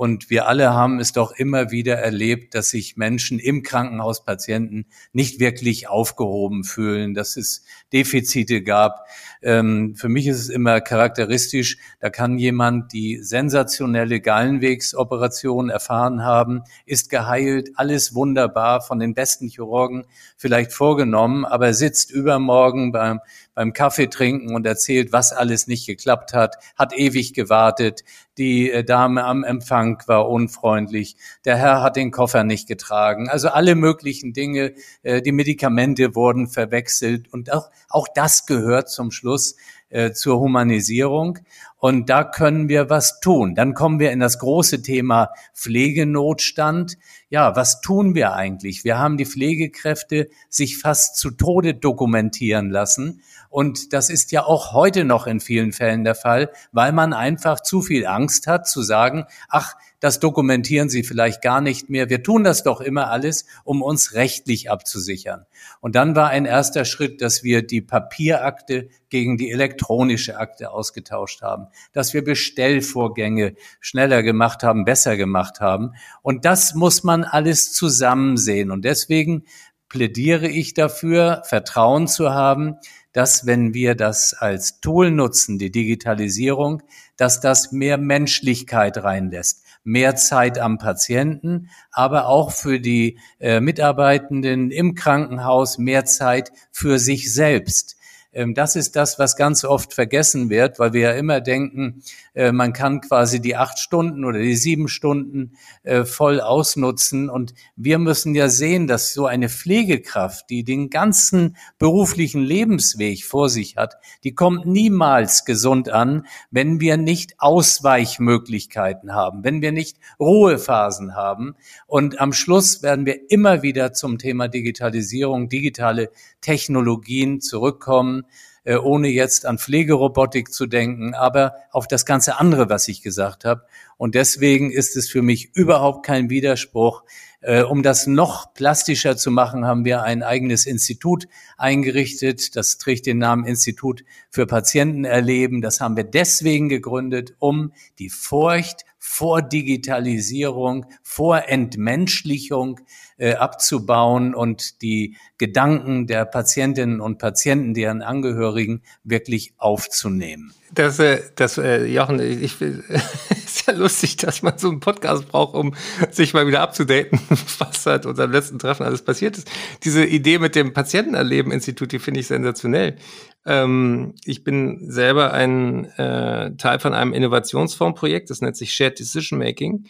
[0.00, 4.86] Und wir alle haben es doch immer wieder erlebt, dass sich Menschen im Krankenhaus, Patienten,
[5.12, 9.06] nicht wirklich aufgehoben fühlen, dass es Defizite gab.
[9.42, 16.62] Ähm, für mich ist es immer charakteristisch, da kann jemand die sensationelle Gallenwegsoperation erfahren haben,
[16.86, 20.06] ist geheilt, alles wunderbar von den besten Chirurgen
[20.38, 23.20] vielleicht vorgenommen, aber sitzt übermorgen beim,
[23.54, 28.04] beim Kaffee trinken und erzählt, was alles nicht geklappt hat, hat ewig gewartet,
[28.38, 33.28] die äh, Dame am Empfang war unfreundlich, der Herr hat den Koffer nicht getragen.
[33.28, 39.10] Also alle möglichen Dinge, äh, die Medikamente wurden verwechselt und auch, auch das gehört zum
[39.10, 39.56] Schluss
[39.90, 41.40] äh, zur Humanisierung.
[41.76, 43.54] Und da können wir was tun.
[43.54, 46.96] Dann kommen wir in das große Thema Pflegenotstand.
[47.30, 48.84] Ja, was tun wir eigentlich?
[48.84, 53.22] Wir haben die Pflegekräfte sich fast zu Tode dokumentieren lassen.
[53.50, 57.60] Und das ist ja auch heute noch in vielen Fällen der Fall, weil man einfach
[57.60, 62.08] zu viel Angst hat zu sagen, ach, das dokumentieren Sie vielleicht gar nicht mehr.
[62.08, 65.46] Wir tun das doch immer alles, um uns rechtlich abzusichern.
[65.80, 71.42] Und dann war ein erster Schritt, dass wir die Papierakte gegen die elektronische Akte ausgetauscht
[71.42, 75.92] haben, dass wir Bestellvorgänge schneller gemacht haben, besser gemacht haben.
[76.22, 78.70] Und das muss man alles zusammen sehen.
[78.70, 79.44] Und deswegen
[79.90, 82.76] plädiere ich dafür, Vertrauen zu haben,
[83.12, 86.82] dass wenn wir das als Tool nutzen, die Digitalisierung,
[87.16, 94.70] dass das mehr Menschlichkeit reinlässt, mehr Zeit am Patienten, aber auch für die äh, Mitarbeitenden
[94.70, 97.96] im Krankenhaus mehr Zeit für sich selbst.
[98.32, 102.02] Ähm, das ist das, was ganz oft vergessen wird, weil wir ja immer denken,
[102.34, 107.28] äh, man kann quasi die acht Stunden oder die sieben Stunden äh, voll ausnutzen.
[107.28, 113.48] Und wir müssen ja sehen, dass so eine Pflegekraft, die den ganzen beruflichen Lebensweg vor
[113.48, 119.98] sich hat, die kommt niemals gesund an, wenn wir nicht Ausweichmöglichkeiten haben, wenn wir nicht
[120.20, 121.56] Ruhephasen haben.
[121.86, 128.19] Und am Schluss werden wir immer wieder zum Thema Digitalisierung, digitale Technologien zurückkommen,
[128.64, 133.44] äh, ohne jetzt an Pflegerobotik zu denken, aber auf das ganze andere, was ich gesagt
[133.44, 133.64] habe.
[133.96, 137.02] Und deswegen ist es für mich überhaupt kein Widerspruch.
[137.40, 142.54] Äh, um das noch plastischer zu machen, haben wir ein eigenes Institut eingerichtet.
[142.54, 145.62] Das trägt den Namen Institut für Patientenerleben.
[145.62, 152.80] Das haben wir deswegen gegründet, um die Furcht vor Digitalisierung, vor Entmenschlichung
[153.16, 160.52] äh, abzubauen und die Gedanken der Patientinnen und Patienten, deren Angehörigen wirklich aufzunehmen.
[160.72, 162.60] Das, äh, das äh, Jochen, ich, ich
[163.44, 165.74] ist ja lustig, dass man so einen Podcast braucht, um
[166.10, 167.18] sich mal wieder abzudaten,
[167.58, 169.50] was seit unserem letzten Treffen alles passiert ist.
[169.82, 172.96] Diese Idee mit dem Patientenerleben-Institut, die finde ich sensationell.
[173.46, 179.38] Ähm, ich bin selber ein äh, Teil von einem Innovationsfondsprojekt, das nennt sich Shared Decision
[179.38, 179.86] Making.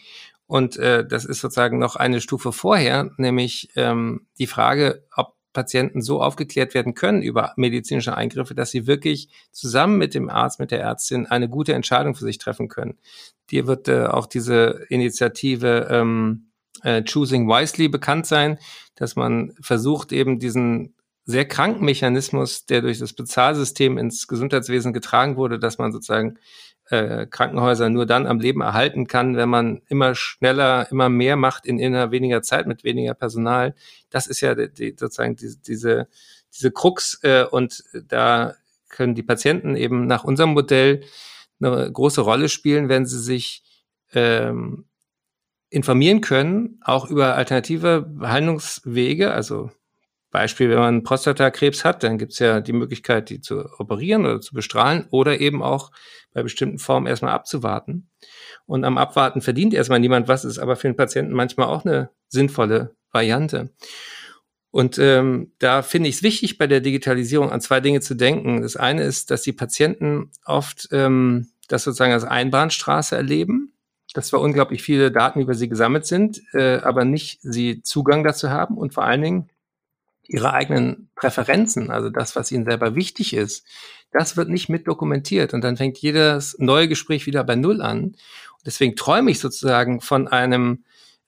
[0.47, 6.01] Und äh, das ist sozusagen noch eine Stufe vorher, nämlich ähm, die Frage, ob Patienten
[6.01, 10.71] so aufgeklärt werden können über medizinische Eingriffe, dass sie wirklich zusammen mit dem Arzt, mit
[10.71, 12.99] der Ärztin eine gute Entscheidung für sich treffen können.
[13.49, 16.51] Dir wird äh, auch diese Initiative ähm,
[16.83, 18.59] äh, Choosing Wisely bekannt sein,
[18.95, 25.37] dass man versucht, eben diesen sehr kranken Mechanismus, der durch das Bezahlsystem ins Gesundheitswesen getragen
[25.37, 26.39] wurde, dass man sozusagen
[26.89, 31.65] äh, Krankenhäuser nur dann am Leben erhalten kann, wenn man immer schneller, immer mehr macht
[31.65, 33.75] in immer weniger Zeit mit weniger Personal.
[34.09, 36.07] Das ist ja die, die, sozusagen die, diese,
[36.53, 38.55] diese Krux äh, und da
[38.89, 41.03] können die Patienten eben nach unserem Modell
[41.61, 43.63] eine große Rolle spielen, wenn sie sich
[44.13, 44.85] ähm,
[45.69, 49.71] informieren können, auch über alternative Behandlungswege, also
[50.31, 54.41] Beispiel, wenn man Prostatakrebs hat, dann gibt es ja die Möglichkeit, die zu operieren oder
[54.41, 55.91] zu bestrahlen oder eben auch
[56.33, 58.09] bei bestimmten Formen erstmal abzuwarten.
[58.65, 62.09] Und am Abwarten verdient erstmal niemand was, ist aber für den Patienten manchmal auch eine
[62.29, 63.71] sinnvolle Variante.
[64.71, 68.61] Und ähm, da finde ich es wichtig, bei der Digitalisierung an zwei Dinge zu denken.
[68.61, 73.73] Das eine ist, dass die Patienten oft ähm, das sozusagen als Einbahnstraße erleben,
[74.13, 78.49] dass zwar unglaublich viele Daten über sie gesammelt sind, äh, aber nicht sie Zugang dazu
[78.49, 79.49] haben und vor allen Dingen
[80.31, 83.67] ihre eigenen Präferenzen, also das, was ihnen selber wichtig ist,
[84.11, 85.53] das wird nicht mit dokumentiert.
[85.53, 88.03] Und dann fängt jedes neue Gespräch wieder bei Null an.
[88.03, 88.17] Und
[88.65, 90.83] deswegen träume ich sozusagen von einem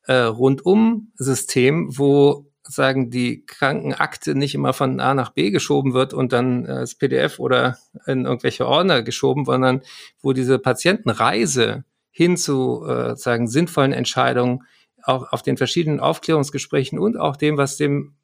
[0.07, 6.31] äh, Rundum-System, wo sagen die Krankenakte nicht immer von A nach B geschoben wird und
[6.31, 9.81] dann als PDF oder in irgendwelche Ordner geschoben, sondern
[10.21, 14.63] wo diese Patientenreise hin zu äh, sagen sinnvollen Entscheidungen
[15.03, 18.15] auch auf den verschiedenen Aufklärungsgesprächen und auch dem, was dem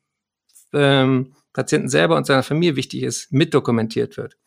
[0.74, 4.38] ähm, Patienten selber und seiner Familie wichtig ist, mitdokumentiert wird.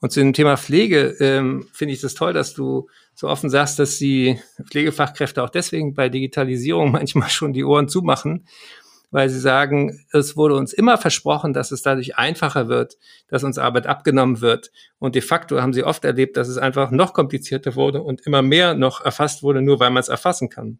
[0.00, 3.78] Und zu dem Thema Pflege ähm, finde ich das toll, dass du so offen sagst,
[3.78, 4.38] dass die
[4.70, 8.46] Pflegefachkräfte auch deswegen bei Digitalisierung manchmal schon die Ohren zumachen,
[9.10, 12.96] weil sie sagen, es wurde uns immer versprochen, dass es dadurch einfacher wird,
[13.28, 14.70] dass uns Arbeit abgenommen wird.
[14.98, 18.40] Und de facto haben sie oft erlebt, dass es einfach noch komplizierter wurde und immer
[18.40, 20.78] mehr noch erfasst wurde, nur weil man es erfassen kann.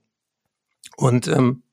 [0.96, 1.64] Und ähm,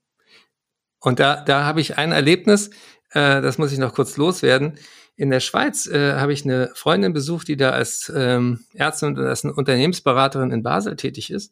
[1.01, 2.71] und da, da habe ich ein Erlebnis,
[3.11, 4.77] äh, das muss ich noch kurz loswerden.
[5.15, 9.19] In der Schweiz äh, habe ich eine Freundin besucht, die da als ähm, Ärztin und
[9.19, 11.51] als Unternehmensberaterin in Basel tätig ist.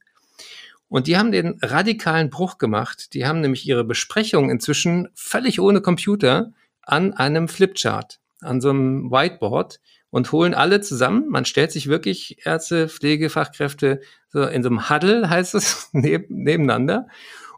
[0.90, 3.14] Und die haben den radikalen Bruch gemacht.
[3.14, 9.12] Die haben nämlich ihre Besprechungen inzwischen völlig ohne Computer an einem Flipchart, an so einem
[9.12, 11.28] Whiteboard und holen alle zusammen.
[11.28, 17.08] Man stellt sich wirklich Ärzte, Pflegefachkräfte so in so einem Huddle, heißt es, neben, nebeneinander.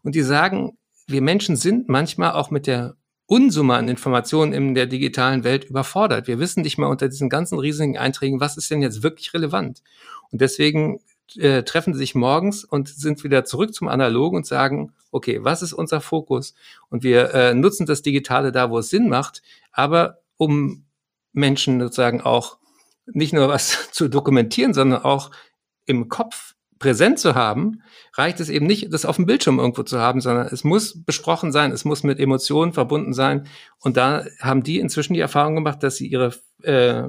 [0.01, 2.95] Und die sagen, wir Menschen sind manchmal auch mit der
[3.29, 6.25] Unsumme an Informationen in der digitalen Welt überfordert.
[6.25, 9.83] Wir wissen nicht mal unter diesen ganzen riesigen Einträgen, was ist denn jetzt wirklich relevant.
[10.31, 10.99] Und deswegen
[11.35, 15.61] äh, treffen sie sich morgens und sind wieder zurück zum Analogen und sagen, okay, was
[15.61, 16.55] ist unser Fokus?
[16.89, 20.85] Und wir äh, nutzen das Digitale da, wo es Sinn macht, aber um
[21.31, 22.57] Menschen sozusagen auch
[23.05, 25.29] nicht nur was zu dokumentieren, sondern auch
[25.85, 26.48] im Kopf
[26.79, 30.47] präsent zu haben, reicht es eben nicht, das auf dem Bildschirm irgendwo zu haben, sondern
[30.47, 33.47] es muss besprochen sein, es muss mit Emotionen verbunden sein.
[33.79, 37.03] Und da haben die inzwischen die Erfahrung gemacht, dass sie ihre äh,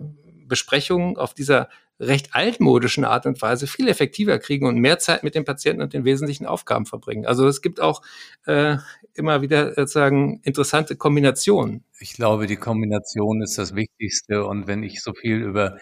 [0.46, 1.68] Besprechungen auf dieser
[2.00, 5.92] recht altmodischen Art und Weise viel effektiver kriegen und mehr Zeit mit den Patienten und
[5.92, 7.26] den wesentlichen Aufgaben verbringen.
[7.26, 8.02] Also es gibt auch
[8.46, 8.78] äh,
[9.14, 11.84] immer wieder sozusagen interessante Kombinationen.
[11.98, 14.46] Ich glaube, die Kombination ist das Wichtigste.
[14.46, 15.76] Und wenn ich so viel über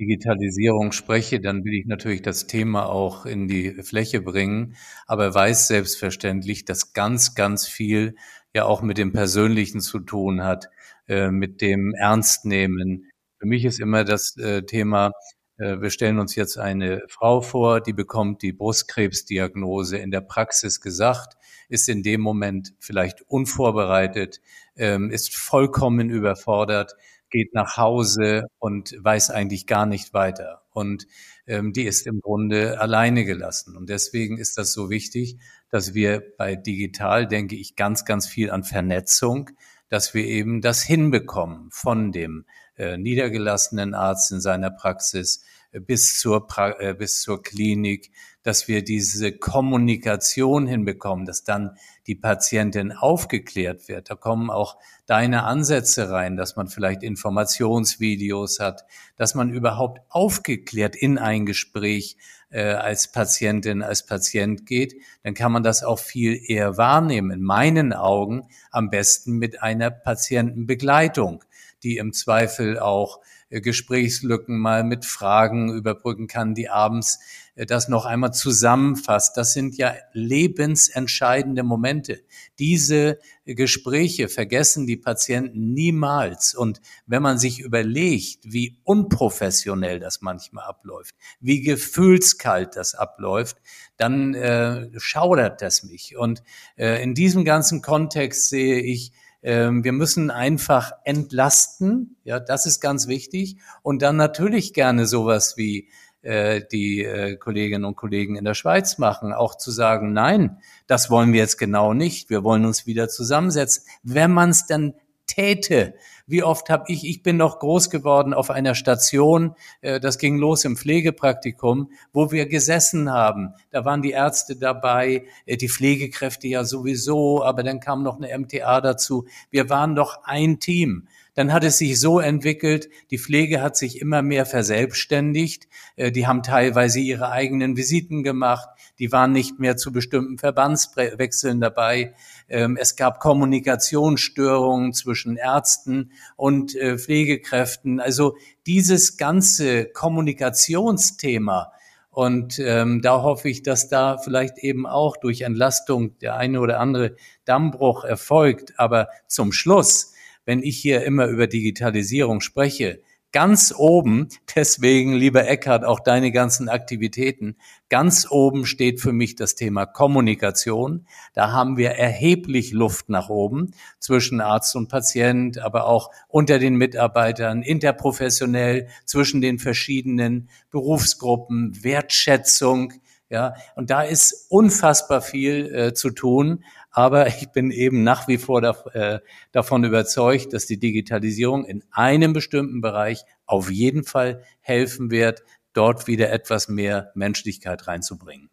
[0.00, 5.68] Digitalisierung spreche, dann will ich natürlich das Thema auch in die Fläche bringen, aber weiß
[5.68, 8.16] selbstverständlich, dass ganz, ganz viel
[8.54, 10.68] ja auch mit dem Persönlichen zu tun hat,
[11.06, 13.10] äh, mit dem Ernstnehmen.
[13.38, 15.12] Für mich ist immer das äh, Thema,
[15.58, 20.80] äh, wir stellen uns jetzt eine Frau vor, die bekommt die Brustkrebsdiagnose in der Praxis
[20.80, 21.36] gesagt,
[21.68, 24.40] ist in dem Moment vielleicht unvorbereitet,
[24.76, 26.96] ähm, ist vollkommen überfordert,
[27.30, 30.62] geht nach Hause und weiß eigentlich gar nicht weiter.
[30.72, 31.06] Und
[31.46, 33.76] ähm, die ist im Grunde alleine gelassen.
[33.76, 35.38] Und deswegen ist das so wichtig,
[35.70, 39.50] dass wir bei digital, denke ich, ganz, ganz viel an Vernetzung,
[39.88, 42.44] dass wir eben das hinbekommen von dem
[42.76, 48.10] äh, niedergelassenen Arzt in seiner Praxis äh, bis zur, pra äh, bis zur Klinik,
[48.42, 51.76] dass wir diese Kommunikation hinbekommen, dass dann
[52.06, 54.10] die Patientin aufgeklärt wird.
[54.10, 58.84] Da kommen auch deine Ansätze rein, dass man vielleicht Informationsvideos hat,
[59.16, 62.16] dass man überhaupt aufgeklärt in ein Gespräch
[62.50, 67.30] äh, als Patientin, als Patient geht, dann kann man das auch viel eher wahrnehmen.
[67.30, 71.44] In meinen Augen am besten mit einer Patientenbegleitung,
[71.82, 77.20] die im Zweifel auch äh, Gesprächslücken mal mit Fragen überbrücken kann, die abends
[77.66, 79.36] das noch einmal zusammenfasst.
[79.36, 82.22] Das sind ja lebensentscheidende Momente.
[82.58, 86.54] Diese Gespräche vergessen die Patienten niemals.
[86.54, 93.58] Und wenn man sich überlegt, wie unprofessionell das manchmal abläuft, wie gefühlskalt das abläuft,
[93.96, 96.16] dann äh, schaudert das mich.
[96.16, 96.42] Und
[96.76, 102.80] äh, in diesem ganzen Kontext sehe ich, ähm, wir müssen einfach entlasten, ja, das ist
[102.80, 103.56] ganz wichtig.
[103.82, 105.88] Und dann natürlich gerne sowas wie
[106.22, 111.10] äh, die äh, Kolleginnen und Kollegen in der Schweiz machen, auch zu sagen, nein, das
[111.10, 113.84] wollen wir jetzt genau nicht, wir wollen uns wieder zusammensetzen.
[114.02, 114.94] Wenn man es dann
[115.26, 115.94] täte,
[116.26, 120.38] wie oft habe ich, ich bin noch groß geworden auf einer Station, äh, das ging
[120.38, 123.54] los im Pflegepraktikum, wo wir gesessen haben.
[123.70, 128.36] Da waren die Ärzte dabei, äh, die Pflegekräfte ja sowieso, aber dann kam noch eine
[128.36, 129.26] MTA dazu.
[129.50, 131.08] Wir waren doch ein Team.
[131.34, 135.68] Dann hat es sich so entwickelt, die Pflege hat sich immer mehr verselbstständigt.
[135.96, 138.68] Äh, die haben teilweise ihre eigenen Visiten gemacht.
[138.98, 142.14] Die waren nicht mehr zu bestimmten Verbandswechseln dabei.
[142.48, 148.00] Ähm, es gab Kommunikationsstörungen zwischen Ärzten und äh, Pflegekräften.
[148.00, 151.72] Also dieses ganze Kommunikationsthema,
[152.10, 156.80] und ähm, da hoffe ich, dass da vielleicht eben auch durch Entlastung der eine oder
[156.80, 157.14] andere
[157.44, 158.74] Dammbruch erfolgt.
[158.78, 160.09] Aber zum Schluss,
[160.44, 163.00] wenn ich hier immer über Digitalisierung spreche,
[163.32, 167.56] Ganz oben, deswegen, lieber Eckhard, auch deine ganzen Aktivitäten,
[167.88, 171.06] ganz oben steht für mich das Thema Kommunikation.
[171.32, 176.74] Da haben wir erheblich Luft nach oben zwischen Arzt und Patient, aber auch unter den
[176.74, 182.94] Mitarbeitern, interprofessionell, zwischen den verschiedenen Berufsgruppen, Wertschätzung.
[183.28, 186.64] Ja, und da ist unfassbar viel äh, zu tun.
[186.90, 189.20] Aber ich bin eben nach wie vor da, äh,
[189.52, 196.06] davon überzeugt, dass die Digitalisierung in einem bestimmten Bereich auf jeden Fall helfen wird, dort
[196.06, 198.50] wieder etwas mehr Menschlichkeit reinzubringen.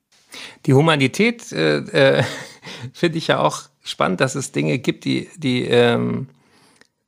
[0.65, 1.77] Die Humanität äh,
[2.19, 2.23] äh,
[2.93, 6.29] finde ich ja auch spannend, dass es Dinge gibt, die, die, ähm,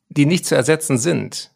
[0.10, 1.52] die nicht zu ersetzen sind.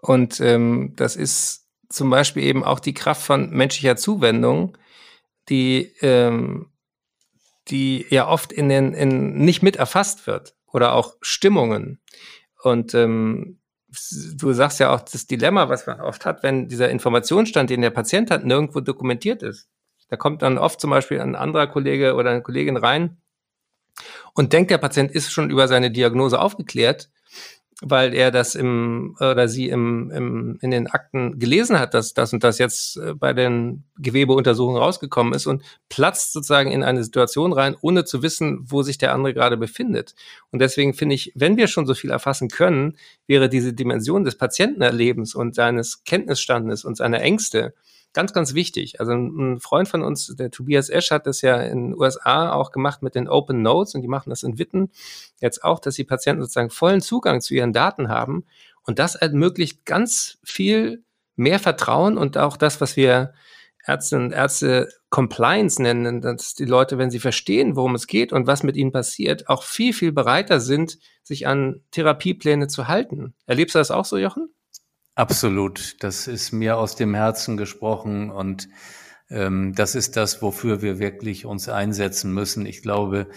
[0.00, 4.76] Und ähm, das ist zum Beispiel eben auch die Kraft von menschlicher Zuwendung,
[5.48, 6.66] die ähm,
[7.70, 12.00] die ja oft in den in nicht mit erfasst wird oder auch Stimmungen.
[12.62, 13.60] Und ähm,
[14.34, 17.90] du sagst ja auch das Dilemma, was man oft hat, wenn dieser Informationsstand, den der
[17.90, 19.68] Patient hat, nirgendwo dokumentiert ist.
[20.08, 23.18] Da kommt dann oft zum Beispiel ein anderer Kollege oder eine Kollegin rein
[24.34, 27.10] und denkt, der Patient ist schon über seine Diagnose aufgeklärt
[27.80, 32.32] weil er das im oder sie im, im in den Akten gelesen hat, dass das
[32.32, 37.52] und das jetzt äh, bei den Gewebeuntersuchungen rausgekommen ist und platzt sozusagen in eine Situation
[37.52, 40.14] rein, ohne zu wissen, wo sich der andere gerade befindet.
[40.50, 42.96] Und deswegen finde ich, wenn wir schon so viel erfassen können,
[43.28, 47.74] wäre diese Dimension des Patientenerlebens und seines Kenntnisstandes und seiner Ängste
[48.18, 48.98] ganz, ganz wichtig.
[48.98, 52.72] Also ein Freund von uns, der Tobias Esch, hat das ja in den USA auch
[52.72, 54.90] gemacht mit den Open Notes und die machen das in Witten
[55.40, 58.44] jetzt auch, dass die Patienten sozusagen vollen Zugang zu ihren Daten haben.
[58.82, 61.04] Und das ermöglicht ganz viel
[61.36, 63.34] mehr Vertrauen und auch das, was wir
[63.86, 68.48] Ärzte und Ärzte Compliance nennen, dass die Leute, wenn sie verstehen, worum es geht und
[68.48, 73.34] was mit ihnen passiert, auch viel, viel bereiter sind, sich an Therapiepläne zu halten.
[73.46, 74.48] Erlebst du das auch so, Jochen?
[75.18, 75.96] Absolut.
[76.04, 78.68] Das ist mir aus dem Herzen gesprochen und
[79.28, 82.66] ähm, das ist das, wofür wir wirklich uns einsetzen müssen.
[82.66, 83.28] Ich glaube,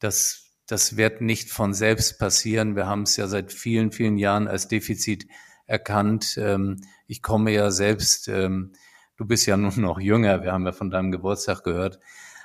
[0.00, 2.76] dass Das wird nicht von selbst passieren.
[2.76, 5.26] Wir haben es ja seit vielen, vielen Jahren als Defizit
[5.66, 6.36] erkannt.
[6.38, 8.72] Ähm, ich komme ja selbst, ähm,
[9.16, 12.00] du bist ja nun noch jünger, wir haben ja von deinem Geburtstag gehört.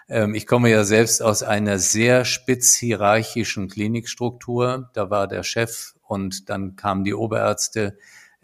[0.08, 4.90] Ähm, ich komme ja selbst aus einer sehr spitz hierarchischen Klinikstruktur.
[4.94, 7.98] Da war der Chef und dann kamen die Oberärzte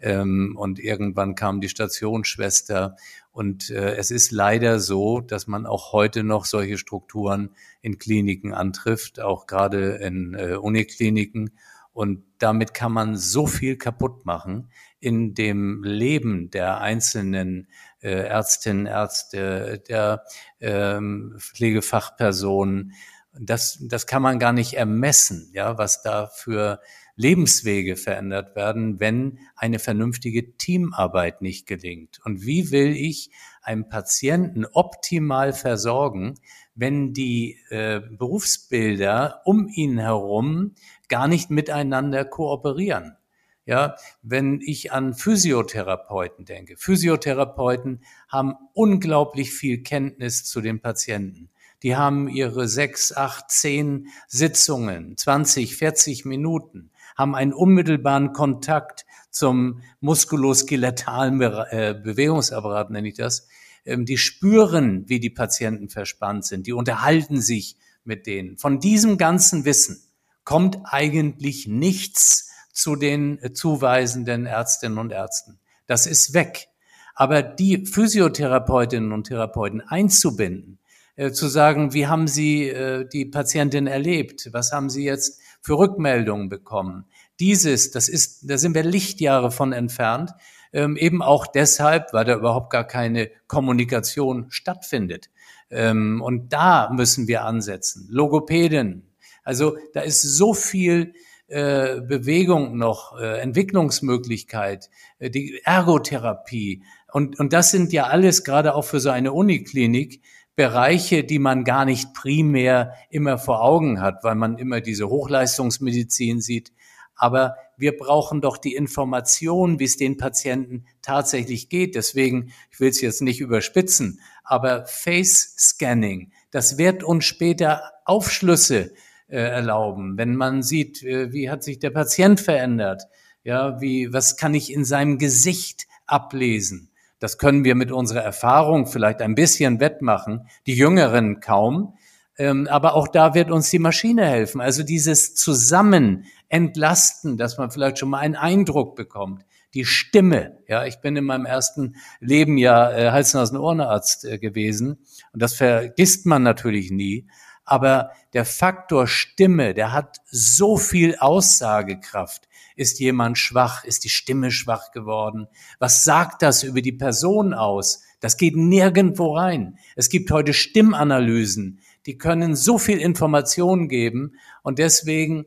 [0.04, 2.96] und irgendwann kam die Stationsschwester
[3.32, 7.50] und äh, es ist leider so, dass man auch heute noch solche Strukturen
[7.80, 11.50] in Kliniken antrifft, auch gerade in äh, Unikliniken.
[11.94, 17.68] Und damit kann man so viel kaputt machen in dem Leben der einzelnen
[18.00, 20.24] äh, Ärztinnen, Ärzte, der
[20.60, 22.92] ähm, Pflegefachpersonen.
[23.38, 26.80] Das, das kann man gar nicht ermessen, ja, was da für
[27.16, 32.20] Lebenswege verändert werden, wenn eine vernünftige Teamarbeit nicht gelingt.
[32.24, 33.30] Und wie will ich
[33.62, 36.34] einen Patienten optimal versorgen,
[36.74, 40.74] wenn die äh, Berufsbilder um ihn herum
[41.08, 43.16] gar nicht miteinander kooperieren?
[43.64, 46.76] Ja, wenn ich an Physiotherapeuten denke.
[46.76, 51.48] Physiotherapeuten haben unglaublich viel Kenntnis zu den Patienten.
[51.84, 56.90] Die haben ihre sechs, acht, zehn Sitzungen, 20, 40 Minuten
[57.22, 63.48] haben einen unmittelbaren Kontakt zum muskuloskeletalen äh, Bewegungsapparat, nenne ich das.
[63.84, 66.66] Ähm, die spüren, wie die Patienten verspannt sind.
[66.66, 68.58] Die unterhalten sich mit denen.
[68.58, 70.02] Von diesem ganzen Wissen
[70.44, 75.60] kommt eigentlich nichts zu den äh, zuweisenden Ärztinnen und Ärzten.
[75.86, 76.68] Das ist weg.
[77.14, 80.78] Aber die Physiotherapeutinnen und Therapeuten einzubinden,
[81.14, 84.48] äh, zu sagen, wie haben Sie äh, die Patientin erlebt?
[84.52, 87.06] Was haben Sie jetzt für Rückmeldungen bekommen.
[87.40, 90.32] Dieses, das ist, da sind wir Lichtjahre von entfernt,
[90.72, 95.30] ähm, eben auch deshalb, weil da überhaupt gar keine Kommunikation stattfindet.
[95.70, 98.06] Ähm, und da müssen wir ansetzen.
[98.10, 99.08] Logopäden.
[99.44, 101.14] Also da ist so viel
[101.48, 106.82] äh, Bewegung noch, äh, Entwicklungsmöglichkeit, äh, die Ergotherapie.
[107.12, 110.22] Und, und das sind ja alles gerade auch für so eine Uniklinik
[110.54, 116.40] Bereiche, die man gar nicht primär immer vor Augen hat, weil man immer diese Hochleistungsmedizin
[116.40, 116.72] sieht.
[117.14, 121.94] Aber wir brauchen doch die Information, wie es den Patienten tatsächlich geht.
[121.94, 128.92] Deswegen, ich will es jetzt nicht überspitzen, aber Face Scanning, das wird uns später Aufschlüsse
[129.28, 133.04] äh, erlauben, wenn man sieht, äh, wie hat sich der Patient verändert,
[133.44, 136.91] ja, wie, was kann ich in seinem Gesicht ablesen?
[137.22, 141.96] Das können wir mit unserer Erfahrung vielleicht ein bisschen wettmachen, die Jüngeren kaum.
[142.36, 144.60] Ähm, aber auch da wird uns die Maschine helfen.
[144.60, 149.44] Also dieses Zusammen entlasten, dass man vielleicht schon mal einen Eindruck bekommt.
[149.72, 154.98] Die Stimme, ja, ich bin in meinem ersten Leben ja äh, Hals-Nasen-Ohrenarzt äh, gewesen
[155.32, 157.28] und das vergisst man natürlich nie.
[157.64, 162.48] Aber der Faktor Stimme, der hat so viel Aussagekraft.
[162.82, 163.84] Ist jemand schwach?
[163.84, 165.46] Ist die Stimme schwach geworden?
[165.78, 168.02] Was sagt das über die Person aus?
[168.18, 169.78] Das geht nirgendwo rein.
[169.94, 174.32] Es gibt heute Stimmanalysen, die können so viel Information geben
[174.64, 175.46] und deswegen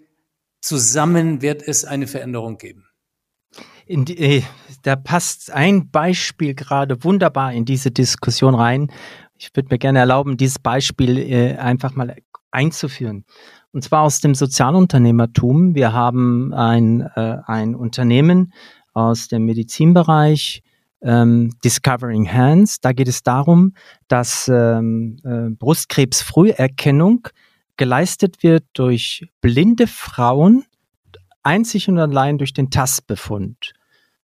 [0.62, 2.86] zusammen wird es eine Veränderung geben.
[3.90, 4.44] Die, äh,
[4.84, 8.90] da passt ein Beispiel gerade wunderbar in diese Diskussion rein.
[9.38, 12.16] Ich würde mir gerne erlauben, dieses Beispiel äh, einfach mal
[12.52, 13.26] einzuführen.
[13.76, 15.76] Und zwar aus dem Sozialunternehmertum.
[15.76, 18.53] Wir haben ein, äh, ein Unternehmen
[18.93, 20.63] aus dem Medizinbereich,
[21.01, 22.80] ähm, Discovering Hands.
[22.80, 23.73] Da geht es darum,
[24.07, 27.28] dass ähm, äh, Brustkrebsfrüherkennung
[27.76, 30.63] geleistet wird durch blinde Frauen,
[31.43, 33.73] einzig und allein durch den Tastbefund.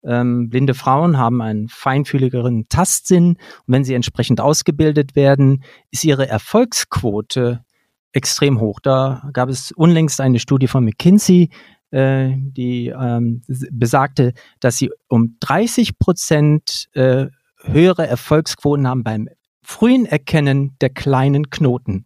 [0.03, 6.27] Ähm, blinde Frauen haben einen feinfühligeren Tastsinn und wenn sie entsprechend ausgebildet werden, ist ihre
[6.27, 7.65] Erfolgsquote
[8.13, 8.79] extrem hoch.
[8.79, 11.49] Da gab es unlängst eine Studie von McKinsey,
[11.91, 13.41] äh, die ähm,
[13.71, 17.27] besagte, dass sie um 30 Prozent äh,
[17.63, 19.29] höhere Erfolgsquoten haben beim
[19.61, 22.05] frühen Erkennen der kleinen Knoten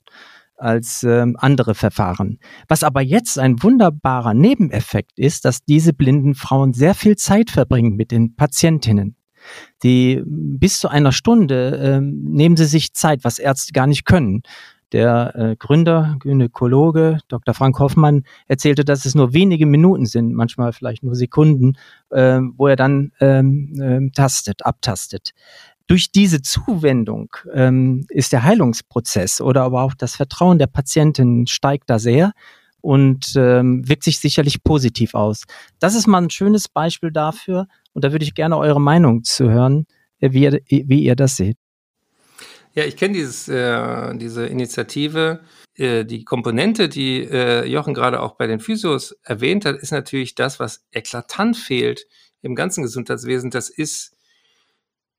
[0.58, 2.39] als ähm, andere Verfahren.
[2.68, 7.95] Was aber jetzt ein wunderbarer Nebeneffekt ist, dass diese blinden Frauen sehr viel Zeit verbringen
[7.95, 9.18] mit den Patientinnen.
[9.84, 14.41] Die bis zu einer Stunde ähm, nehmen sie sich Zeit, was Ärzte gar nicht können.
[14.96, 17.54] Der äh, Gründer, Gynäkologe Dr.
[17.54, 21.74] Frank Hoffmann erzählte, dass es nur wenige Minuten sind, manchmal vielleicht nur Sekunden,
[22.12, 25.32] äh, wo er dann ähm, äh, tastet, abtastet.
[25.88, 31.89] Durch diese Zuwendung ähm, ist der Heilungsprozess oder aber auch das Vertrauen der Patientin steigt
[31.89, 32.32] da sehr
[32.80, 35.43] und ähm, wirkt sich sicherlich positiv aus.
[35.80, 39.50] Das ist mal ein schönes Beispiel dafür und da würde ich gerne eure Meinung zu
[39.50, 39.88] hören,
[40.22, 41.58] äh, wie ihr, wie ihr das seht.
[42.76, 45.41] Ja, ich kenne dieses äh, diese Initiative.
[45.76, 50.36] Äh, die Komponente, die äh, Jochen gerade auch bei den Physios erwähnt hat, ist natürlich
[50.36, 52.05] das, was eklatant fehlt
[52.41, 53.49] im ganzen Gesundheitswesen.
[53.49, 54.17] Das ist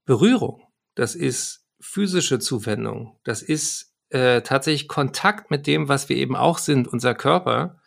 [0.04, 0.62] Berührung.
[0.94, 3.18] Das ist physische Zuwendung.
[3.24, 7.80] Das ist äh, tatsächlich Kontakt mit dem, was wir eben auch sind, unser Körper.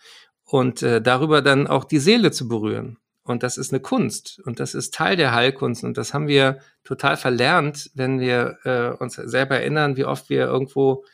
[0.44, 2.98] Und äh, darüber dann auch die Seele zu berühren.
[3.30, 4.42] Und das ist eine Kunst.
[4.46, 5.84] Und das ist Teil der Heilkunst.
[5.84, 10.46] Und das haben wir total verlernt, wenn wir äh, uns selber erinnern, wie oft wir
[10.46, 11.06] irgendwo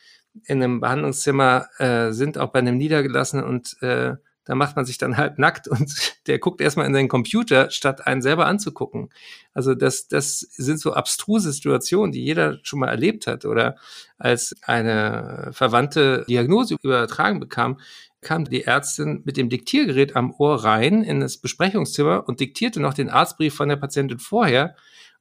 [0.44, 3.44] in einem Behandlungszimmer äh, sind, auch bei einem Niedergelassenen.
[3.44, 4.14] Und äh,
[4.46, 5.92] da macht man sich dann halt nackt und
[6.26, 9.10] der guckt erstmal in seinen Computer, statt einen selber anzugucken.
[9.52, 13.76] Also das, das sind so abstruse Situationen, die jeder schon mal erlebt hat oder
[14.18, 17.78] als eine verwandte Diagnose übertragen bekam,
[18.26, 22.92] kam die Ärztin mit dem Diktiergerät am Ohr rein in das Besprechungszimmer und diktierte noch
[22.92, 24.74] den Arztbrief von der Patientin vorher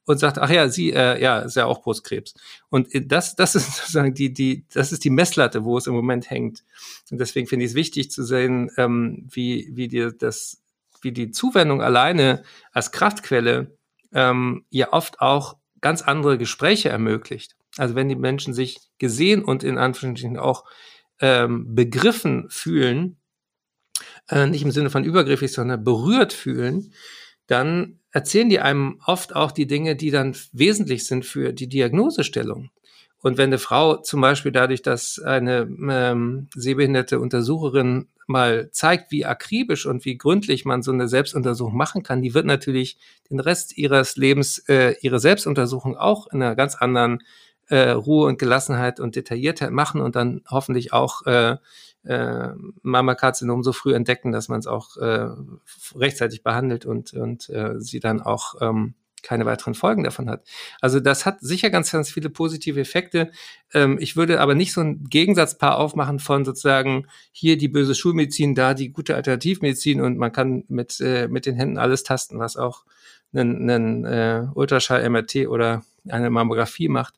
[0.06, 2.34] und sagt, ach ja, sie, äh, ja, ist ja auch Brustkrebs.
[2.70, 6.32] Und das, das ist sozusagen die, die, das ist die Messlatte, wo es im Moment
[6.32, 6.64] hängt.
[7.12, 10.64] Und deswegen finde ich es wichtig zu sehen, ähm, wie, wie dir das,
[11.04, 12.42] wie die Zuwendung alleine
[12.72, 13.78] als Kraftquelle
[14.14, 17.56] ähm, ja oft auch ganz andere Gespräche ermöglicht.
[17.78, 20.64] Also wenn die Menschen sich gesehen und in Anführungsstrichen auch
[21.22, 23.18] ähm, begriffen fühlen,
[24.30, 26.94] äh, nicht im Sinne von übergriffig, sondern berührt fühlen,
[27.48, 32.72] dann erzählen die einem oft auch die Dinge, die dann wesentlich sind für die Diagnosestellung.
[33.26, 39.26] Und wenn eine Frau zum Beispiel dadurch, dass eine ähm, sehbehinderte Untersucherin mal zeigt, wie
[39.26, 42.98] akribisch und wie gründlich man so eine Selbstuntersuchung machen kann, die wird natürlich
[43.30, 47.24] den Rest ihres Lebens äh, ihre Selbstuntersuchung auch in einer ganz anderen
[47.70, 51.58] äh, Ruhe und Gelassenheit und Detailliertheit machen und dann hoffentlich auch äh,
[52.04, 52.50] äh,
[52.82, 55.30] Mammakarzinom so früh entdecken, dass man es auch äh,
[55.96, 58.96] rechtzeitig behandelt und, und äh, sie dann auch ähm,
[59.26, 60.46] keine weiteren Folgen davon hat.
[60.82, 63.32] Also das hat sicher ganz, ganz viele positive Effekte.
[63.74, 68.54] Ähm, ich würde aber nicht so ein Gegensatzpaar aufmachen von sozusagen hier die böse Schulmedizin,
[68.54, 72.56] da die gute Alternativmedizin und man kann mit, äh, mit den Händen alles tasten, was
[72.56, 72.86] auch
[73.34, 77.16] einen, einen äh, Ultraschall-MRT oder eine Mammographie macht.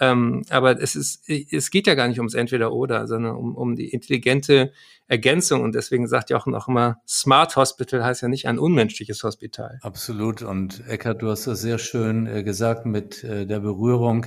[0.00, 3.90] Ähm, aber es ist, es geht ja gar nicht ums Entweder-Oder, sondern um, um die
[3.90, 4.72] intelligente
[5.06, 5.62] Ergänzung.
[5.62, 9.78] Und deswegen sagt ja auch noch immer, Smart Hospital heißt ja nicht ein unmenschliches Hospital.
[9.82, 10.40] Absolut.
[10.40, 14.26] Und Eckhard, du hast das sehr schön äh, gesagt mit äh, der Berührung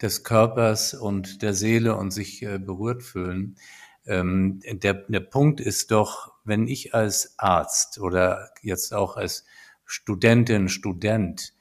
[0.00, 3.56] des Körpers und der Seele und sich äh, berührt fühlen.
[4.04, 9.44] Ähm, der, der Punkt ist doch, wenn ich als Arzt oder jetzt auch als
[9.84, 11.52] Studentin, Student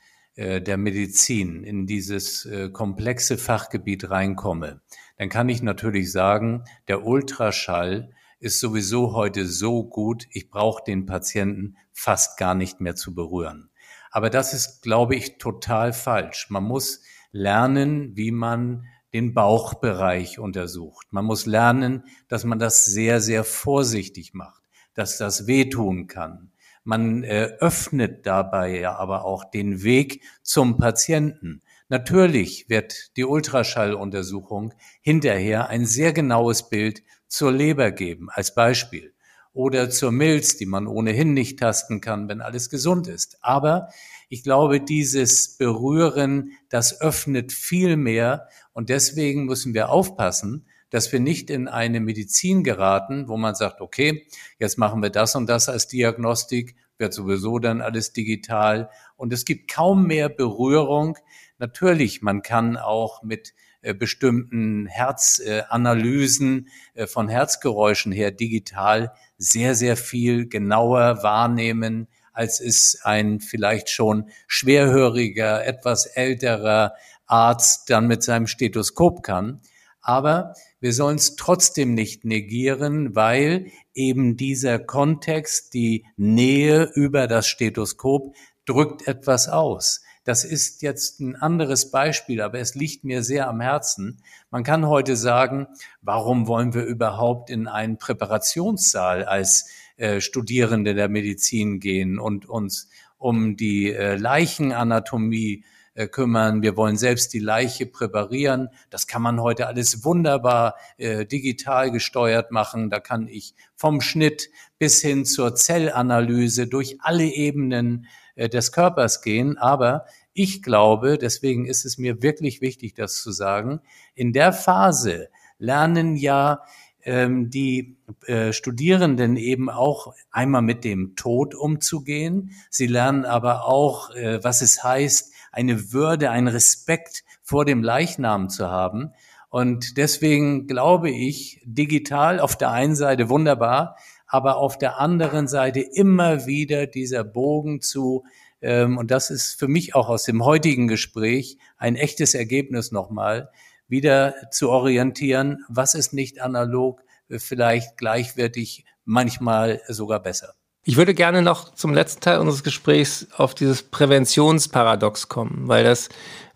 [0.62, 4.82] der Medizin in dieses äh, komplexe Fachgebiet reinkomme,
[5.18, 11.06] dann kann ich natürlich sagen, der Ultraschall ist sowieso heute so gut, ich brauche den
[11.06, 13.70] Patienten fast gar nicht mehr zu berühren.
[14.10, 16.50] Aber das ist, glaube ich, total falsch.
[16.50, 21.08] Man muss lernen, wie man den Bauchbereich untersucht.
[21.12, 24.64] Man muss lernen, dass man das sehr, sehr vorsichtig macht,
[24.94, 26.52] dass das wehtun kann,
[26.84, 31.62] man äh, öffnet dabei ja aber auch den Weg zum Patienten.
[31.90, 39.14] Natürlich wird die Ultraschalluntersuchung hinterher ein sehr genaues Bild zur Leber geben, als Beispiel.
[39.54, 43.38] Oder zur Milz, die man ohnehin nicht tasten kann, wenn alles gesund ist.
[43.42, 43.90] Aber
[44.30, 48.48] ich glaube, dieses Berühren, das öffnet viel mehr.
[48.72, 53.82] Und deswegen müssen wir aufpassen, dass wir nicht in eine Medizin geraten, wo man sagt,
[53.82, 54.28] okay,
[54.60, 59.44] jetzt machen wir das und das als Diagnostik, wird sowieso dann alles digital und es
[59.44, 61.18] gibt kaum mehr Berührung.
[61.58, 69.98] Natürlich, man kann auch mit äh, bestimmten Herzanalysen äh, von Herzgeräuschen her digital sehr, sehr
[69.98, 76.94] viel genauer wahrnehmen, als es ein vielleicht schon schwerhöriger, etwas älterer
[77.26, 79.62] Arzt dann mit seinem Stethoskop kann.
[80.02, 87.48] Aber wir sollen es trotzdem nicht negieren, weil eben dieser Kontext, die Nähe über das
[87.48, 90.02] Stethoskop drückt etwas aus.
[90.24, 94.22] Das ist jetzt ein anderes Beispiel, aber es liegt mir sehr am Herzen.
[94.52, 95.68] Man kann heute sagen,
[96.02, 102.90] warum wollen wir überhaupt in einen Präparationssaal als äh, Studierende der Medizin gehen und uns
[103.18, 105.64] um die äh, Leichenanatomie
[105.94, 106.62] äh, kümmern.
[106.62, 108.70] Wir wollen selbst die Leiche präparieren.
[108.90, 112.90] Das kann man heute alles wunderbar äh, digital gesteuert machen.
[112.90, 119.22] Da kann ich vom Schnitt bis hin zur Zellanalyse durch alle Ebenen äh, des Körpers
[119.22, 119.58] gehen.
[119.58, 123.82] Aber ich glaube, deswegen ist es mir wirklich wichtig, das zu sagen,
[124.16, 126.62] in der Phase lernen ja
[127.04, 132.52] ähm, die äh, Studierenden eben auch einmal mit dem Tod umzugehen.
[132.70, 138.50] Sie lernen aber auch, äh, was es heißt, eine Würde, ein Respekt vor dem Leichnam
[138.50, 139.14] zu haben.
[139.50, 145.82] Und deswegen glaube ich, digital auf der einen Seite wunderbar, aber auf der anderen Seite
[145.82, 148.24] immer wieder dieser Bogen zu,
[148.62, 153.52] ähm, und das ist für mich auch aus dem heutigen Gespräch ein echtes Ergebnis nochmal,
[153.90, 160.54] wieder zu orientieren, was ist nicht analog, vielleicht gleichwertig, manchmal sogar besser.
[160.84, 166.10] Ich würde gerne noch zum letzten Teil unseres Gesprächs auf dieses Präventionsparadox kommen, weil das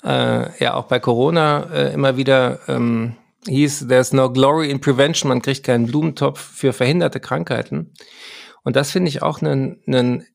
[0.04, 3.16] äh, ja auch bei Corona äh, immer wieder ähm,
[3.46, 7.94] hieß, there's no glory in prevention, man kriegt keinen Blumentopf für verhinderte Krankheiten.
[8.64, 10.26] Und das finde ich auch ein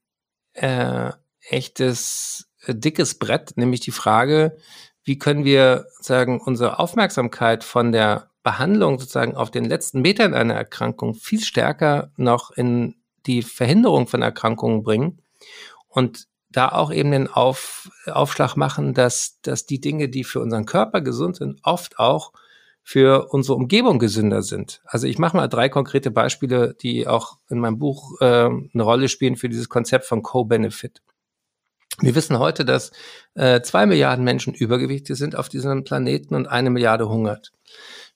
[0.54, 1.10] äh,
[1.48, 4.56] echtes, äh, dickes Brett, nämlich die Frage,
[5.02, 10.54] wie können wir sagen, unsere Aufmerksamkeit von der Behandlung sozusagen auf den letzten Metern einer
[10.54, 12.94] Erkrankung viel stärker noch in
[13.26, 15.22] die Verhinderung von Erkrankungen bringen
[15.88, 20.66] und da auch eben den Auf, Aufschlag machen, dass, dass die Dinge, die für unseren
[20.66, 22.32] Körper gesund sind, oft auch
[22.82, 24.82] für unsere Umgebung gesünder sind.
[24.84, 29.08] Also ich mache mal drei konkrete Beispiele, die auch in meinem Buch äh, eine Rolle
[29.08, 31.02] spielen für dieses Konzept von Co-Benefit.
[32.00, 32.92] Wir wissen heute, dass
[33.34, 37.52] äh, zwei Milliarden Menschen übergewichtig sind auf diesem Planeten und eine Milliarde hungert.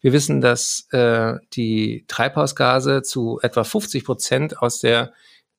[0.05, 5.15] Wir wissen, dass äh, die Treibhausgase zu etwa 50 Prozent aus der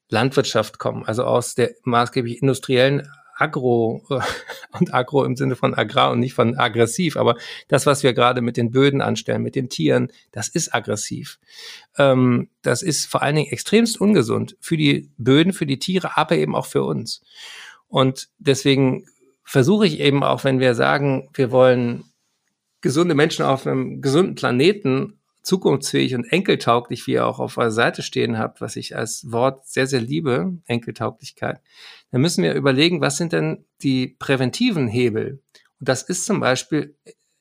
[0.08, 4.20] Landwirtschaft kommen, also aus der maßgeblich industriellen Agro äh,
[4.80, 7.38] und Agro im Sinne von Agrar und nicht von aggressiv, aber
[7.70, 11.40] das, was wir gerade mit den Böden anstellen, mit den Tieren, das ist aggressiv.
[11.98, 16.38] Ähm, das ist vor allen Dingen extremst ungesund für die Böden, für die Tiere, aber
[16.38, 17.24] eben auch für uns.
[17.88, 19.08] Und deswegen
[19.44, 22.12] versuche ich eben auch, wenn wir sagen, wir wollen
[22.86, 28.04] gesunde Menschen auf einem gesunden Planeten, zukunftsfähig und enkeltauglich, wie ihr auch auf eurer Seite
[28.04, 31.62] stehen habt, was ich als Wort sehr, sehr liebe, Enkeltauglichkeit,
[32.12, 35.42] dann müssen wir überlegen, was sind denn die präventiven Hebel?
[35.80, 36.96] Und das ist zum Beispiel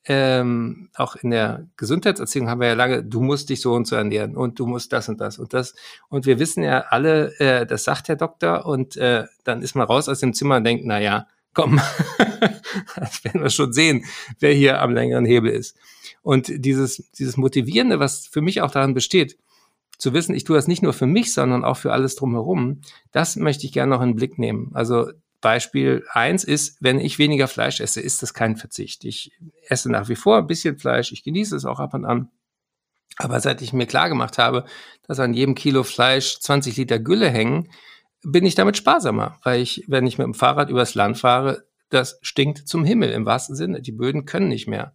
[0.07, 3.97] ähm, auch in der Gesundheitserziehung haben wir ja lange, du musst dich so und so
[3.97, 5.75] ernähren und du musst das und das und das.
[6.09, 9.87] Und wir wissen ja alle, äh, das sagt der Doktor und äh, dann ist man
[9.87, 11.81] raus aus dem Zimmer und denkt, na ja, komm,
[12.97, 14.05] das werden wir schon sehen,
[14.41, 15.77] wer hier am längeren Hebel ist.
[16.23, 19.39] Und dieses, dieses Motivierende, was für mich auch daran besteht,
[19.99, 22.81] zu wissen, ich tue das nicht nur für mich, sondern auch für alles drumherum,
[23.13, 24.71] das möchte ich gerne noch in den Blick nehmen.
[24.75, 29.05] Also Beispiel eins ist, wenn ich weniger Fleisch esse, ist das kein Verzicht.
[29.05, 29.31] Ich
[29.69, 32.31] esse nach wie vor ein bisschen Fleisch, ich genieße es auch ab und an.
[33.17, 34.65] Aber seit ich mir klar gemacht habe,
[35.07, 37.69] dass an jedem Kilo Fleisch 20 Liter Gülle hängen,
[38.25, 42.19] bin ich damit sparsamer, weil ich, wenn ich mit dem Fahrrad übers Land fahre, das
[42.23, 43.81] stinkt zum Himmel im wahrsten Sinne.
[43.81, 44.95] Die Böden können nicht mehr.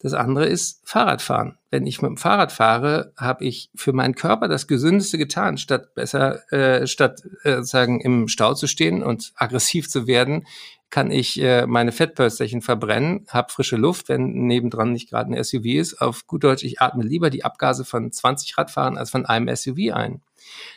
[0.00, 1.56] Das andere ist Fahrradfahren.
[1.70, 5.94] Wenn ich mit dem Fahrrad fahre, habe ich für meinen Körper das Gesündeste getan, statt
[5.94, 10.46] besser, äh, statt äh, sagen im Stau zu stehen und aggressiv zu werden,
[10.94, 15.64] kann ich äh, meine Fettpölsterchen verbrennen, habe frische Luft, wenn nebendran nicht gerade ein SUV
[15.64, 16.00] ist.
[16.00, 19.92] Auf gut Deutsch, ich atme lieber die Abgase von 20 Radfahrern als von einem SUV
[19.92, 20.22] ein.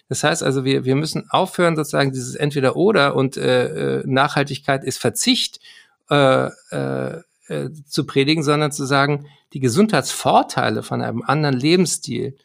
[0.10, 4.98] Das heißt also, wir, wir müssen aufhören, sozusagen dieses Entweder-Oder und äh, äh Nachhaltigkeit ist
[4.98, 5.60] Verzicht
[6.10, 12.36] äh, äh, äh, zu predigen, sondern zu sagen, die Gesundheitsvorteile von einem anderen Lebensstil,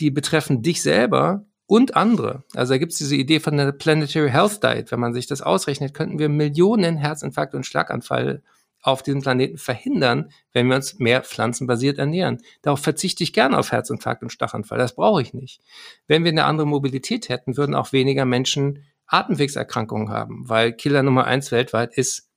[0.00, 2.42] die betreffen dich selber und andere.
[2.56, 4.90] Also da gibt es diese Idee von der Planetary Health Diet.
[4.90, 8.42] Wenn man sich das ausrechnet, könnten wir Millionen Herzinfarkte und Schlaganfall
[8.82, 12.38] auf diesem Planeten verhindern, wenn wir uns mehr pflanzenbasiert ernähren.
[12.62, 14.78] Darauf verzichte ich gerne auf Herzinfarkt und Schlaganfall.
[14.78, 15.60] Das brauche ich nicht.
[16.08, 21.24] Wenn wir eine andere Mobilität hätten, würden auch weniger Menschen Atemwegserkrankungen haben, weil Killer Nummer
[21.26, 22.30] eins weltweit ist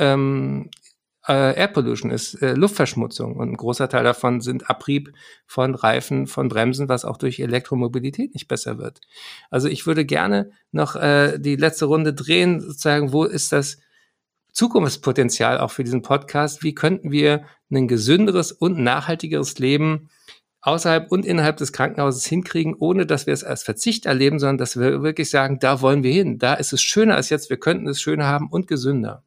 [0.00, 0.70] ähm,
[1.26, 5.12] äh, Air Pollution ist äh, Luftverschmutzung und ein großer Teil davon sind Abrieb
[5.46, 9.00] von Reifen, von Bremsen, was auch durch Elektromobilität nicht besser wird.
[9.50, 13.78] Also ich würde gerne noch äh, die letzte Runde drehen, sozusagen, wo ist das
[14.52, 16.62] Zukunftspotenzial auch für diesen Podcast?
[16.62, 20.10] Wie könnten wir ein gesünderes und nachhaltigeres Leben
[20.60, 24.78] außerhalb und innerhalb des Krankenhauses hinkriegen, ohne dass wir es als Verzicht erleben, sondern dass
[24.78, 26.38] wir wirklich sagen, da wollen wir hin.
[26.38, 29.24] Da ist es schöner als jetzt, wir könnten es schöner haben und gesünder.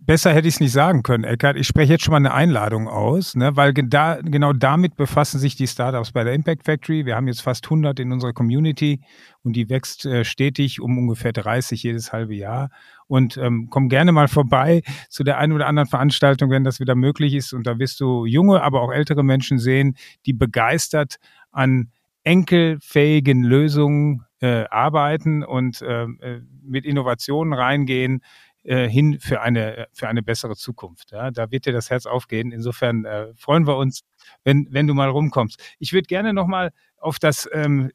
[0.00, 1.56] Besser hätte ich es nicht sagen können, Eckart.
[1.56, 5.56] Ich spreche jetzt schon mal eine Einladung aus, ne, weil da, genau damit befassen sich
[5.56, 7.04] die Startups bei der Impact Factory.
[7.04, 9.00] Wir haben jetzt fast 100 in unserer Community
[9.42, 12.70] und die wächst äh, stetig um ungefähr 30 jedes halbe Jahr.
[13.08, 16.94] Und ähm, komm gerne mal vorbei zu der einen oder anderen Veranstaltung, wenn das wieder
[16.94, 17.52] möglich ist.
[17.52, 19.96] Und da wirst du junge, aber auch ältere Menschen sehen,
[20.26, 21.16] die begeistert
[21.50, 21.90] an
[22.22, 28.22] enkelfähigen Lösungen äh, arbeiten und ähm, äh, mit Innovationen reingehen
[28.64, 31.12] äh, hin für eine, für eine bessere Zukunft.
[31.12, 31.30] Ja?
[31.30, 32.52] Da wird dir das Herz aufgehen.
[32.52, 34.02] Insofern äh, freuen wir uns,
[34.44, 35.60] wenn, wenn du mal rumkommst.
[35.78, 37.90] Ich würde gerne nochmal auf das ähm,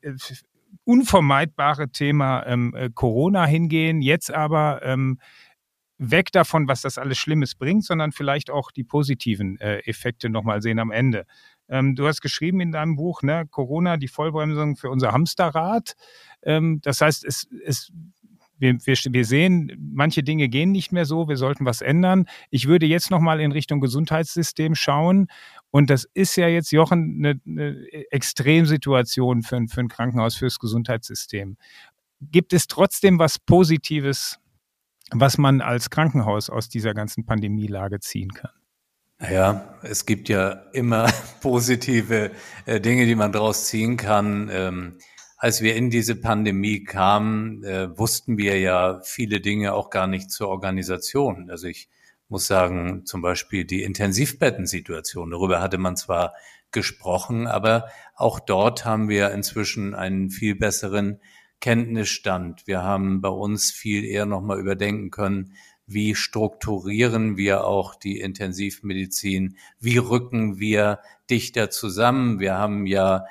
[0.85, 4.01] unvermeidbare Thema ähm, äh, Corona hingehen.
[4.01, 5.19] Jetzt aber ähm,
[5.97, 10.61] weg davon, was das alles Schlimmes bringt, sondern vielleicht auch die positiven äh, Effekte nochmal
[10.61, 11.25] sehen am Ende.
[11.69, 15.93] Ähm, du hast geschrieben in deinem Buch, ne, Corona, die Vollbremsung für unser Hamsterrad.
[16.41, 17.91] Ähm, das heißt, es, es
[18.63, 22.25] wir, wir, wir sehen, manche Dinge gehen nicht mehr so, wir sollten was ändern.
[22.49, 25.27] Ich würde jetzt nochmal in Richtung Gesundheitssystem schauen.
[25.69, 31.57] Und das ist ja jetzt, Jochen, eine, eine Extremsituation für, für ein Krankenhaus, fürs Gesundheitssystem.
[32.21, 34.39] Gibt es trotzdem was Positives,
[35.11, 38.51] was man als Krankenhaus aus dieser ganzen Pandemielage ziehen kann?
[39.19, 41.11] Ja, es gibt ja immer
[41.41, 42.31] positive
[42.65, 44.49] äh, Dinge, die man daraus ziehen kann.
[44.51, 44.97] Ähm,
[45.43, 50.31] als wir in diese Pandemie kamen, äh, wussten wir ja viele Dinge auch gar nicht
[50.31, 51.49] zur Organisation.
[51.49, 51.89] Also ich
[52.29, 56.33] muss sagen, zum Beispiel die Intensivbettensituation, darüber hatte man zwar
[56.71, 61.19] gesprochen, aber auch dort haben wir inzwischen einen viel besseren
[61.59, 62.65] Kenntnisstand.
[62.65, 69.57] Wir haben bei uns viel eher nochmal überdenken können, wie strukturieren wir auch die Intensivmedizin,
[69.81, 72.39] wie rücken wir dichter zusammen.
[72.39, 73.25] Wir haben ja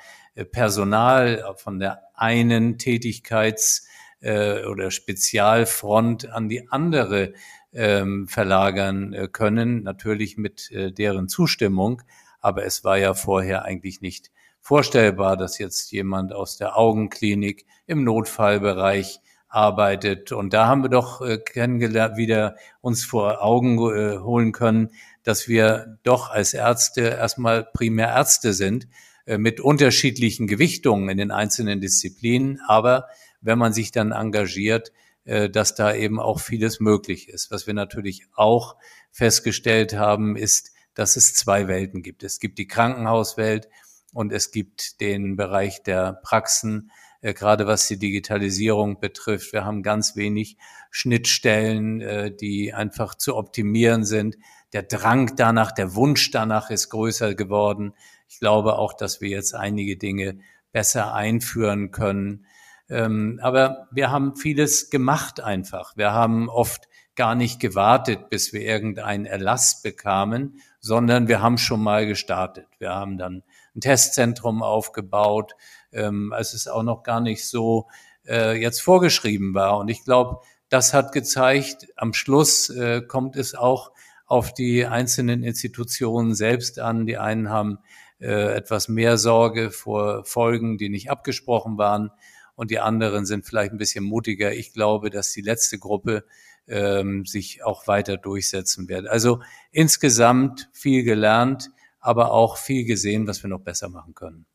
[0.51, 3.83] Personal von der einen Tätigkeits-
[4.21, 7.33] äh, oder Spezialfront an die andere
[7.73, 12.01] ähm, verlagern äh, können, natürlich mit deren Zustimmung.
[12.39, 18.03] Aber es war ja vorher eigentlich nicht vorstellbar, dass jetzt jemand aus der Augenklinik im
[18.03, 19.19] Notfallbereich
[19.49, 20.31] arbeitet.
[20.31, 24.89] Und da haben wir doch äh, kennengelernt, wieder uns vor Augen äh, holen können,
[25.23, 28.87] dass wir doch als Ärzte erstmal primär Ärzte sind, äh,
[29.25, 32.59] mit unterschiedlichen Gewichtungen in den einzelnen Disziplinen.
[32.67, 33.07] Aber
[33.41, 34.91] wenn man sich dann engagiert,
[35.25, 37.49] äh, dass da eben auch vieles möglich ist.
[37.49, 38.75] Was wir natürlich auch
[39.11, 42.23] festgestellt haben, ist, dass es zwei Welten gibt.
[42.23, 43.69] Es gibt die Krankenhauswelt
[44.11, 49.53] und es gibt den Bereich der Praxen, äh, gerade was die Digitalisierung betrifft.
[49.53, 50.57] Wir haben ganz wenig
[50.91, 54.35] Schnittstellen, äh, die einfach zu optimieren sind.
[54.73, 57.93] Der Drang danach, der Wunsch danach ist größer geworden.
[58.33, 60.39] Ich glaube auch, dass wir jetzt einige Dinge
[60.71, 62.47] besser einführen können.
[62.89, 65.95] Ähm, aber wir haben vieles gemacht einfach.
[65.95, 71.83] Wir haben oft gar nicht gewartet, bis wir irgendeinen Erlass bekamen, sondern wir haben schon
[71.83, 72.65] mal gestartet.
[72.79, 73.43] Wir haben dann
[73.75, 75.53] ein Testzentrum aufgebaut,
[75.91, 77.87] ähm, als es auch noch gar nicht so
[78.27, 79.77] äh, jetzt vorgeschrieben war.
[79.77, 83.91] Und ich glaube, das hat gezeigt, am Schluss äh, kommt es auch
[84.25, 87.05] auf die einzelnen Institutionen selbst an.
[87.05, 87.77] Die einen haben
[88.23, 92.11] äh, etwas mehr Sorge vor Folgen, die nicht abgesprochen waren.
[92.55, 94.53] Und die anderen sind vielleicht ein bisschen mutiger.
[94.53, 96.23] Ich glaube, dass die letzte Gruppe
[96.67, 99.07] ähm, sich auch weiter durchsetzen wird.
[99.07, 101.71] Also insgesamt viel gelernt
[102.03, 104.45] aber auch viel gesehen, was wir noch besser machen können.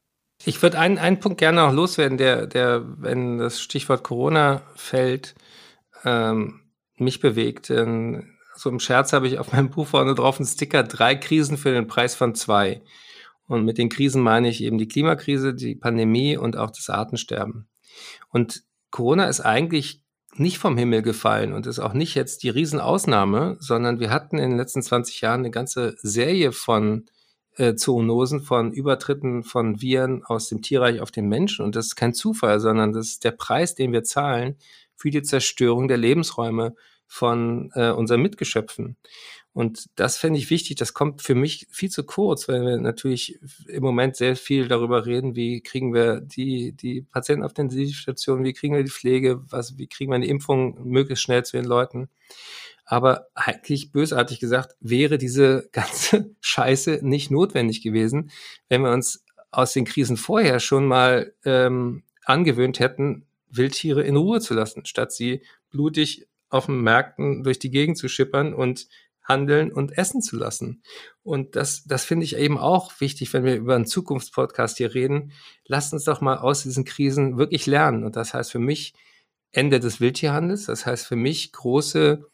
[0.44, 5.34] Ich würde einen, einen Punkt gerne noch loswerden, der, der, wenn das Stichwort Corona fällt,
[6.04, 6.60] ähm,
[6.96, 7.70] mich bewegt.
[7.70, 11.56] Ähm, so im Scherz habe ich auf meinem Buch vorne drauf einen Sticker, drei Krisen
[11.56, 12.82] für den Preis von zwei.
[13.48, 17.68] Und mit den Krisen meine ich eben die Klimakrise, die Pandemie und auch das Artensterben.
[18.28, 20.02] Und Corona ist eigentlich
[20.36, 24.50] nicht vom Himmel gefallen und ist auch nicht jetzt die Riesenausnahme, sondern wir hatten in
[24.50, 27.06] den letzten 20 Jahren eine ganze Serie von
[27.56, 31.64] äh, Zoonosen von Übertritten von Viren aus dem Tierreich auf den Menschen.
[31.64, 34.56] Und das ist kein Zufall, sondern das ist der Preis, den wir zahlen
[34.94, 36.74] für die Zerstörung der Lebensräume
[37.06, 38.96] von äh, unseren Mitgeschöpfen.
[39.58, 40.76] Und das fände ich wichtig.
[40.76, 45.04] Das kommt für mich viel zu kurz, weil wir natürlich im Moment sehr viel darüber
[45.04, 49.42] reden, wie kriegen wir die, die Patienten auf den Intensivstationen, wie kriegen wir die Pflege,
[49.50, 52.08] was, wie kriegen wir eine Impfung möglichst schnell zu den Leuten.
[52.84, 58.30] Aber eigentlich bösartig gesagt, wäre diese ganze Scheiße nicht notwendig gewesen,
[58.68, 64.40] wenn wir uns aus den Krisen vorher schon mal ähm, angewöhnt hätten, Wildtiere in Ruhe
[64.40, 68.86] zu lassen, statt sie blutig auf den Märkten durch die Gegend zu schippern und
[69.28, 70.82] handeln und essen zu lassen.
[71.22, 75.32] Und das, das finde ich eben auch wichtig, wenn wir über einen Zukunftspodcast hier reden.
[75.66, 78.04] Lasst uns doch mal aus diesen Krisen wirklich lernen.
[78.04, 78.94] Und das heißt für mich
[79.52, 80.66] Ende des Wildtierhandels.
[80.66, 82.24] Das heißt für mich große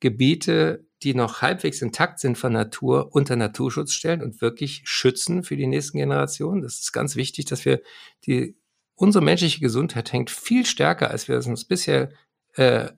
[0.00, 5.56] Gebiete, die noch halbwegs intakt sind von Natur, unter Naturschutz stellen und wirklich schützen für
[5.56, 6.62] die nächsten Generationen.
[6.62, 7.82] Das ist ganz wichtig, dass wir
[8.26, 8.56] die,
[8.94, 12.10] unsere menschliche Gesundheit hängt viel stärker, als wir es uns bisher
[12.54, 12.88] äh,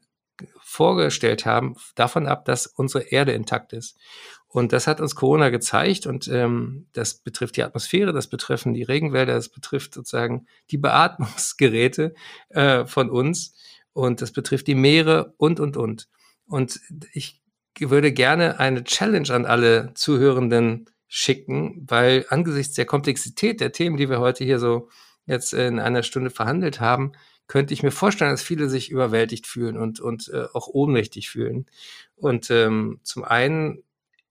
[0.70, 3.98] vorgestellt haben, davon ab, dass unsere Erde intakt ist.
[4.46, 8.84] Und das hat uns Corona gezeigt und ähm, das betrifft die Atmosphäre, das betreffen die
[8.84, 12.14] Regenwälder, das betrifft sozusagen die Beatmungsgeräte
[12.50, 13.54] äh, von uns
[13.92, 16.08] und das betrifft die Meere und, und, und.
[16.46, 16.80] Und
[17.12, 17.42] ich
[17.80, 24.08] würde gerne eine Challenge an alle Zuhörenden schicken, weil angesichts der Komplexität der Themen, die
[24.08, 24.88] wir heute hier so
[25.26, 27.12] jetzt in einer Stunde verhandelt haben,
[27.50, 31.66] könnte ich mir vorstellen, dass viele sich überwältigt fühlen und, und äh, auch ohnmächtig fühlen.
[32.14, 33.82] Und ähm, zum einen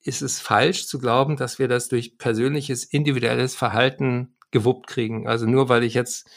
[0.01, 5.27] ist es falsch zu glauben, dass wir das durch persönliches, individuelles Verhalten gewuppt kriegen.
[5.27, 6.29] Also nur weil ich jetzt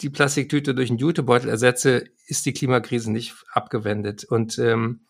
[0.00, 4.24] die Plastiktüte durch einen Jutebeutel ersetze, ist die Klimakrise nicht abgewendet.
[4.24, 5.02] Und ähm,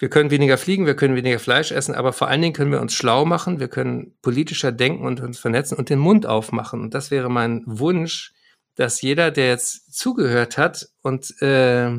[0.00, 2.80] wir können weniger fliegen, wir können weniger Fleisch essen, aber vor allen Dingen können wir
[2.80, 6.80] uns schlau machen, wir können politischer denken und uns vernetzen und den Mund aufmachen.
[6.80, 8.34] Und das wäre mein Wunsch,
[8.74, 11.90] dass jeder, der jetzt zugehört hat und äh,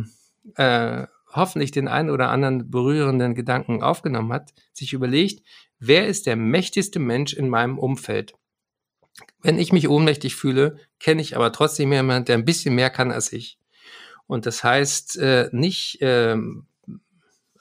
[0.55, 5.45] äh, hoffentlich den einen oder anderen berührenden Gedanken aufgenommen hat, sich überlegt,
[5.79, 8.33] wer ist der mächtigste Mensch in meinem Umfeld?
[9.41, 13.11] Wenn ich mich ohnmächtig fühle, kenne ich aber trotzdem jemanden, der ein bisschen mehr kann
[13.11, 13.57] als ich.
[14.27, 16.65] Und das heißt äh, nicht ähm,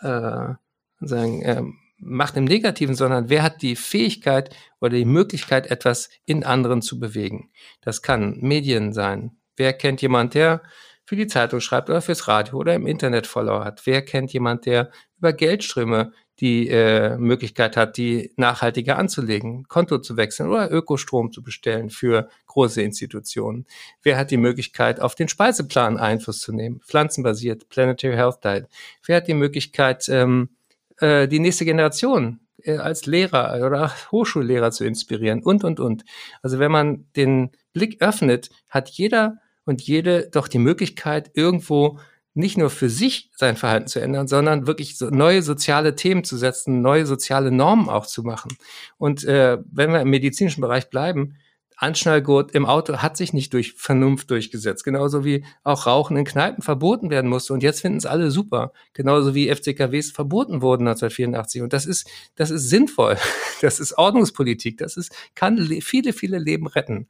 [0.00, 0.54] äh,
[1.00, 1.62] sagen, äh,
[2.04, 7.00] Macht im Negativen, sondern wer hat die Fähigkeit oder die Möglichkeit, etwas in anderen zu
[7.00, 7.50] bewegen.
[7.80, 9.38] Das kann Medien sein.
[9.56, 10.62] Wer kennt jemand, der
[11.06, 13.86] für die Zeitung schreibt oder fürs Radio oder im Internet Follower hat?
[13.86, 20.16] Wer kennt jemand, der über Geldströme die äh, Möglichkeit hat, die nachhaltiger anzulegen, Konto zu
[20.16, 23.66] wechseln oder Ökostrom zu bestellen für große Institutionen?
[24.02, 28.66] Wer hat die Möglichkeit, auf den Speiseplan Einfluss zu nehmen, pflanzenbasiert, Planetary Health Diet?
[29.06, 30.50] Wer hat die Möglichkeit, ähm,
[30.98, 36.04] äh, die nächste Generation äh, als Lehrer oder Hochschullehrer zu inspirieren und, und, und?
[36.42, 41.98] Also wenn man den Blick öffnet, hat jeder und jede doch die Möglichkeit, irgendwo
[42.34, 46.36] nicht nur für sich sein Verhalten zu ändern, sondern wirklich so neue soziale Themen zu
[46.36, 48.56] setzen, neue soziale Normen auch zu machen.
[48.98, 51.36] Und äh, wenn wir im medizinischen Bereich bleiben,
[51.76, 54.84] Anschnallgurt im Auto hat sich nicht durch Vernunft durchgesetzt.
[54.84, 57.52] Genauso wie auch Rauchen in Kneipen verboten werden musste.
[57.52, 58.72] Und jetzt finden es alle super.
[58.92, 61.62] Genauso wie FCKWs verboten wurden 1984.
[61.62, 63.16] Und das ist, das ist sinnvoll.
[63.60, 64.76] Das ist Ordnungspolitik.
[64.76, 67.08] Das ist, kann viele, viele Leben retten.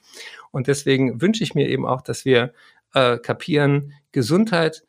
[0.52, 2.52] Und deswegen wünsche ich mir eben auch, dass wir
[2.92, 4.84] äh, kapieren, Gesundheit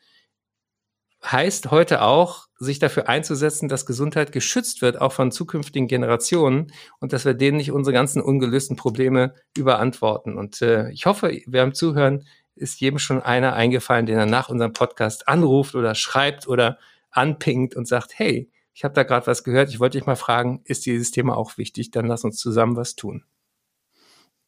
[1.23, 7.11] heißt heute auch, sich dafür einzusetzen, dass Gesundheit geschützt wird, auch von zukünftigen Generationen und
[7.11, 10.37] dass wir denen nicht unsere ganzen ungelösten Probleme überantworten.
[10.37, 12.25] Und äh, ich hoffe, am Zuhören
[12.55, 16.77] ist jedem schon einer eingefallen, den er nach unserem Podcast anruft oder schreibt oder
[17.11, 20.61] anpingt und sagt, hey, ich habe da gerade was gehört, ich wollte dich mal fragen,
[20.65, 21.91] ist dieses Thema auch wichtig?
[21.91, 23.23] Dann lass uns zusammen was tun.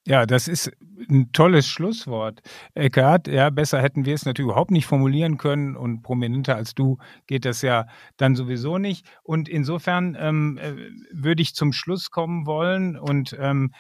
[0.08, 0.72] Ja, das ist
[1.10, 2.42] ein tolles Schlusswort,
[2.76, 3.28] Eckhard.
[3.28, 6.98] Ja, besser hätten wir es natürlich überhaupt nicht formulieren können und prominenter als du
[7.28, 9.06] geht das ja dann sowieso nicht.
[9.24, 10.76] Und insofern ähm, äh,
[11.12, 13.74] würde ich zum Schluss kommen wollen und ähm,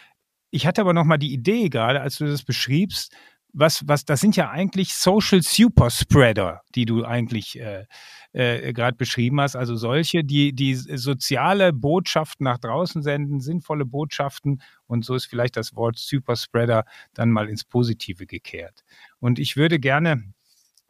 [0.51, 3.13] ich hatte aber noch mal die Idee gerade, als du das beschriebst,
[3.53, 7.85] was, was, das sind ja eigentlich Social Superspreader, die du eigentlich äh,
[8.33, 9.55] äh, gerade beschrieben hast.
[9.55, 14.61] Also solche, die, die soziale Botschaften nach draußen senden, sinnvolle Botschaften.
[14.85, 18.83] Und so ist vielleicht das Wort Superspreader dann mal ins Positive gekehrt.
[19.19, 20.33] Und ich würde gerne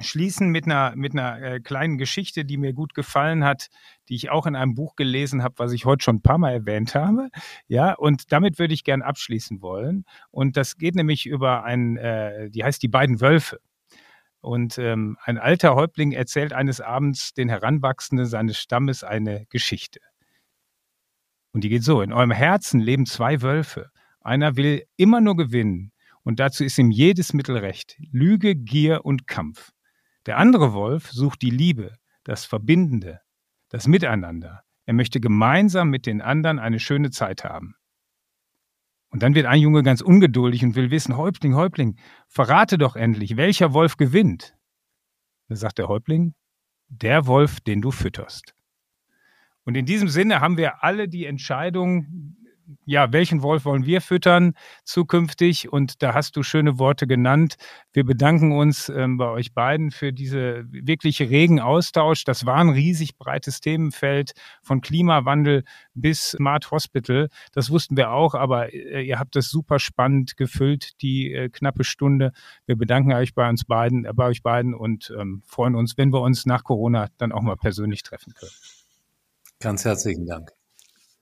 [0.02, 3.68] schließen mit einer, mit einer äh, kleinen Geschichte, die mir gut gefallen hat,
[4.10, 6.54] die ich auch in einem Buch gelesen habe, was ich heute schon ein paar Mal
[6.54, 7.30] erwähnt habe.
[7.68, 10.06] Ja, und damit würde ich gern abschließen wollen.
[10.30, 13.60] Und das geht nämlich über ein, äh, die heißt Die beiden Wölfe.
[14.39, 20.00] Und ähm, ein alter Häuptling erzählt eines Abends den Heranwachsenden seines Stammes eine Geschichte.
[21.54, 23.89] Und die geht so: In eurem Herzen leben zwei Wölfe.
[24.22, 25.91] Einer will immer nur gewinnen.
[26.24, 27.98] Und dazu ist ihm jedes Mittel recht.
[28.12, 29.72] Lüge, Gier und Kampf.
[30.28, 33.21] Der andere Wolf sucht die Liebe, das Verbindende,
[33.69, 34.61] das Miteinander.
[34.86, 37.75] Er möchte gemeinsam mit den anderen eine schöne Zeit haben.
[39.09, 41.97] Und dann wird ein Junge ganz ungeduldig und will wissen, Häuptling, Häuptling,
[42.28, 44.53] verrate doch endlich, welcher Wolf gewinnt.
[45.47, 46.36] Da sagt der Häuptling,
[46.89, 48.53] der Wolf, den du fütterst.
[49.63, 52.36] Und in diesem Sinne haben wir alle die Entscheidung,
[52.86, 54.53] ja, welchen Wolf wollen wir füttern
[54.84, 55.72] zukünftig?
[55.72, 57.55] Und da hast du schöne Worte genannt.
[57.93, 62.24] Wir bedanken uns ähm, bei euch beiden für diese wirklich regen Austausch.
[62.24, 65.63] Das war ein riesig breites Themenfeld von Klimawandel
[65.93, 67.30] bis Smart Hospital.
[67.53, 71.84] Das wussten wir auch, aber äh, ihr habt das super spannend gefüllt, die äh, knappe
[71.84, 72.32] Stunde.
[72.65, 76.11] Wir bedanken euch bei uns beiden, äh, bei euch beiden und ähm, freuen uns, wenn
[76.11, 78.51] wir uns nach Corona dann auch mal persönlich treffen können.
[79.59, 80.51] Ganz herzlichen Dank.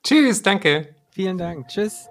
[0.04, 0.96] Tschüss, danke.
[1.16, 1.70] Vielen Dank.
[1.70, 2.10] Tschüss.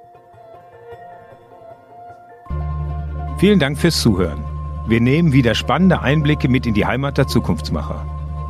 [3.37, 4.43] Vielen Dank fürs Zuhören.
[4.89, 8.07] Wir nehmen wieder spannende Einblicke mit in die Heimat der Zukunftsmacher.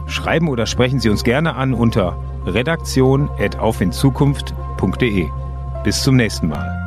[0.06, 5.28] Schreiben oder sprechen Sie uns gerne an unter redaktion.aufinzukunft.de.
[5.82, 6.83] Bis zum nächsten Mal.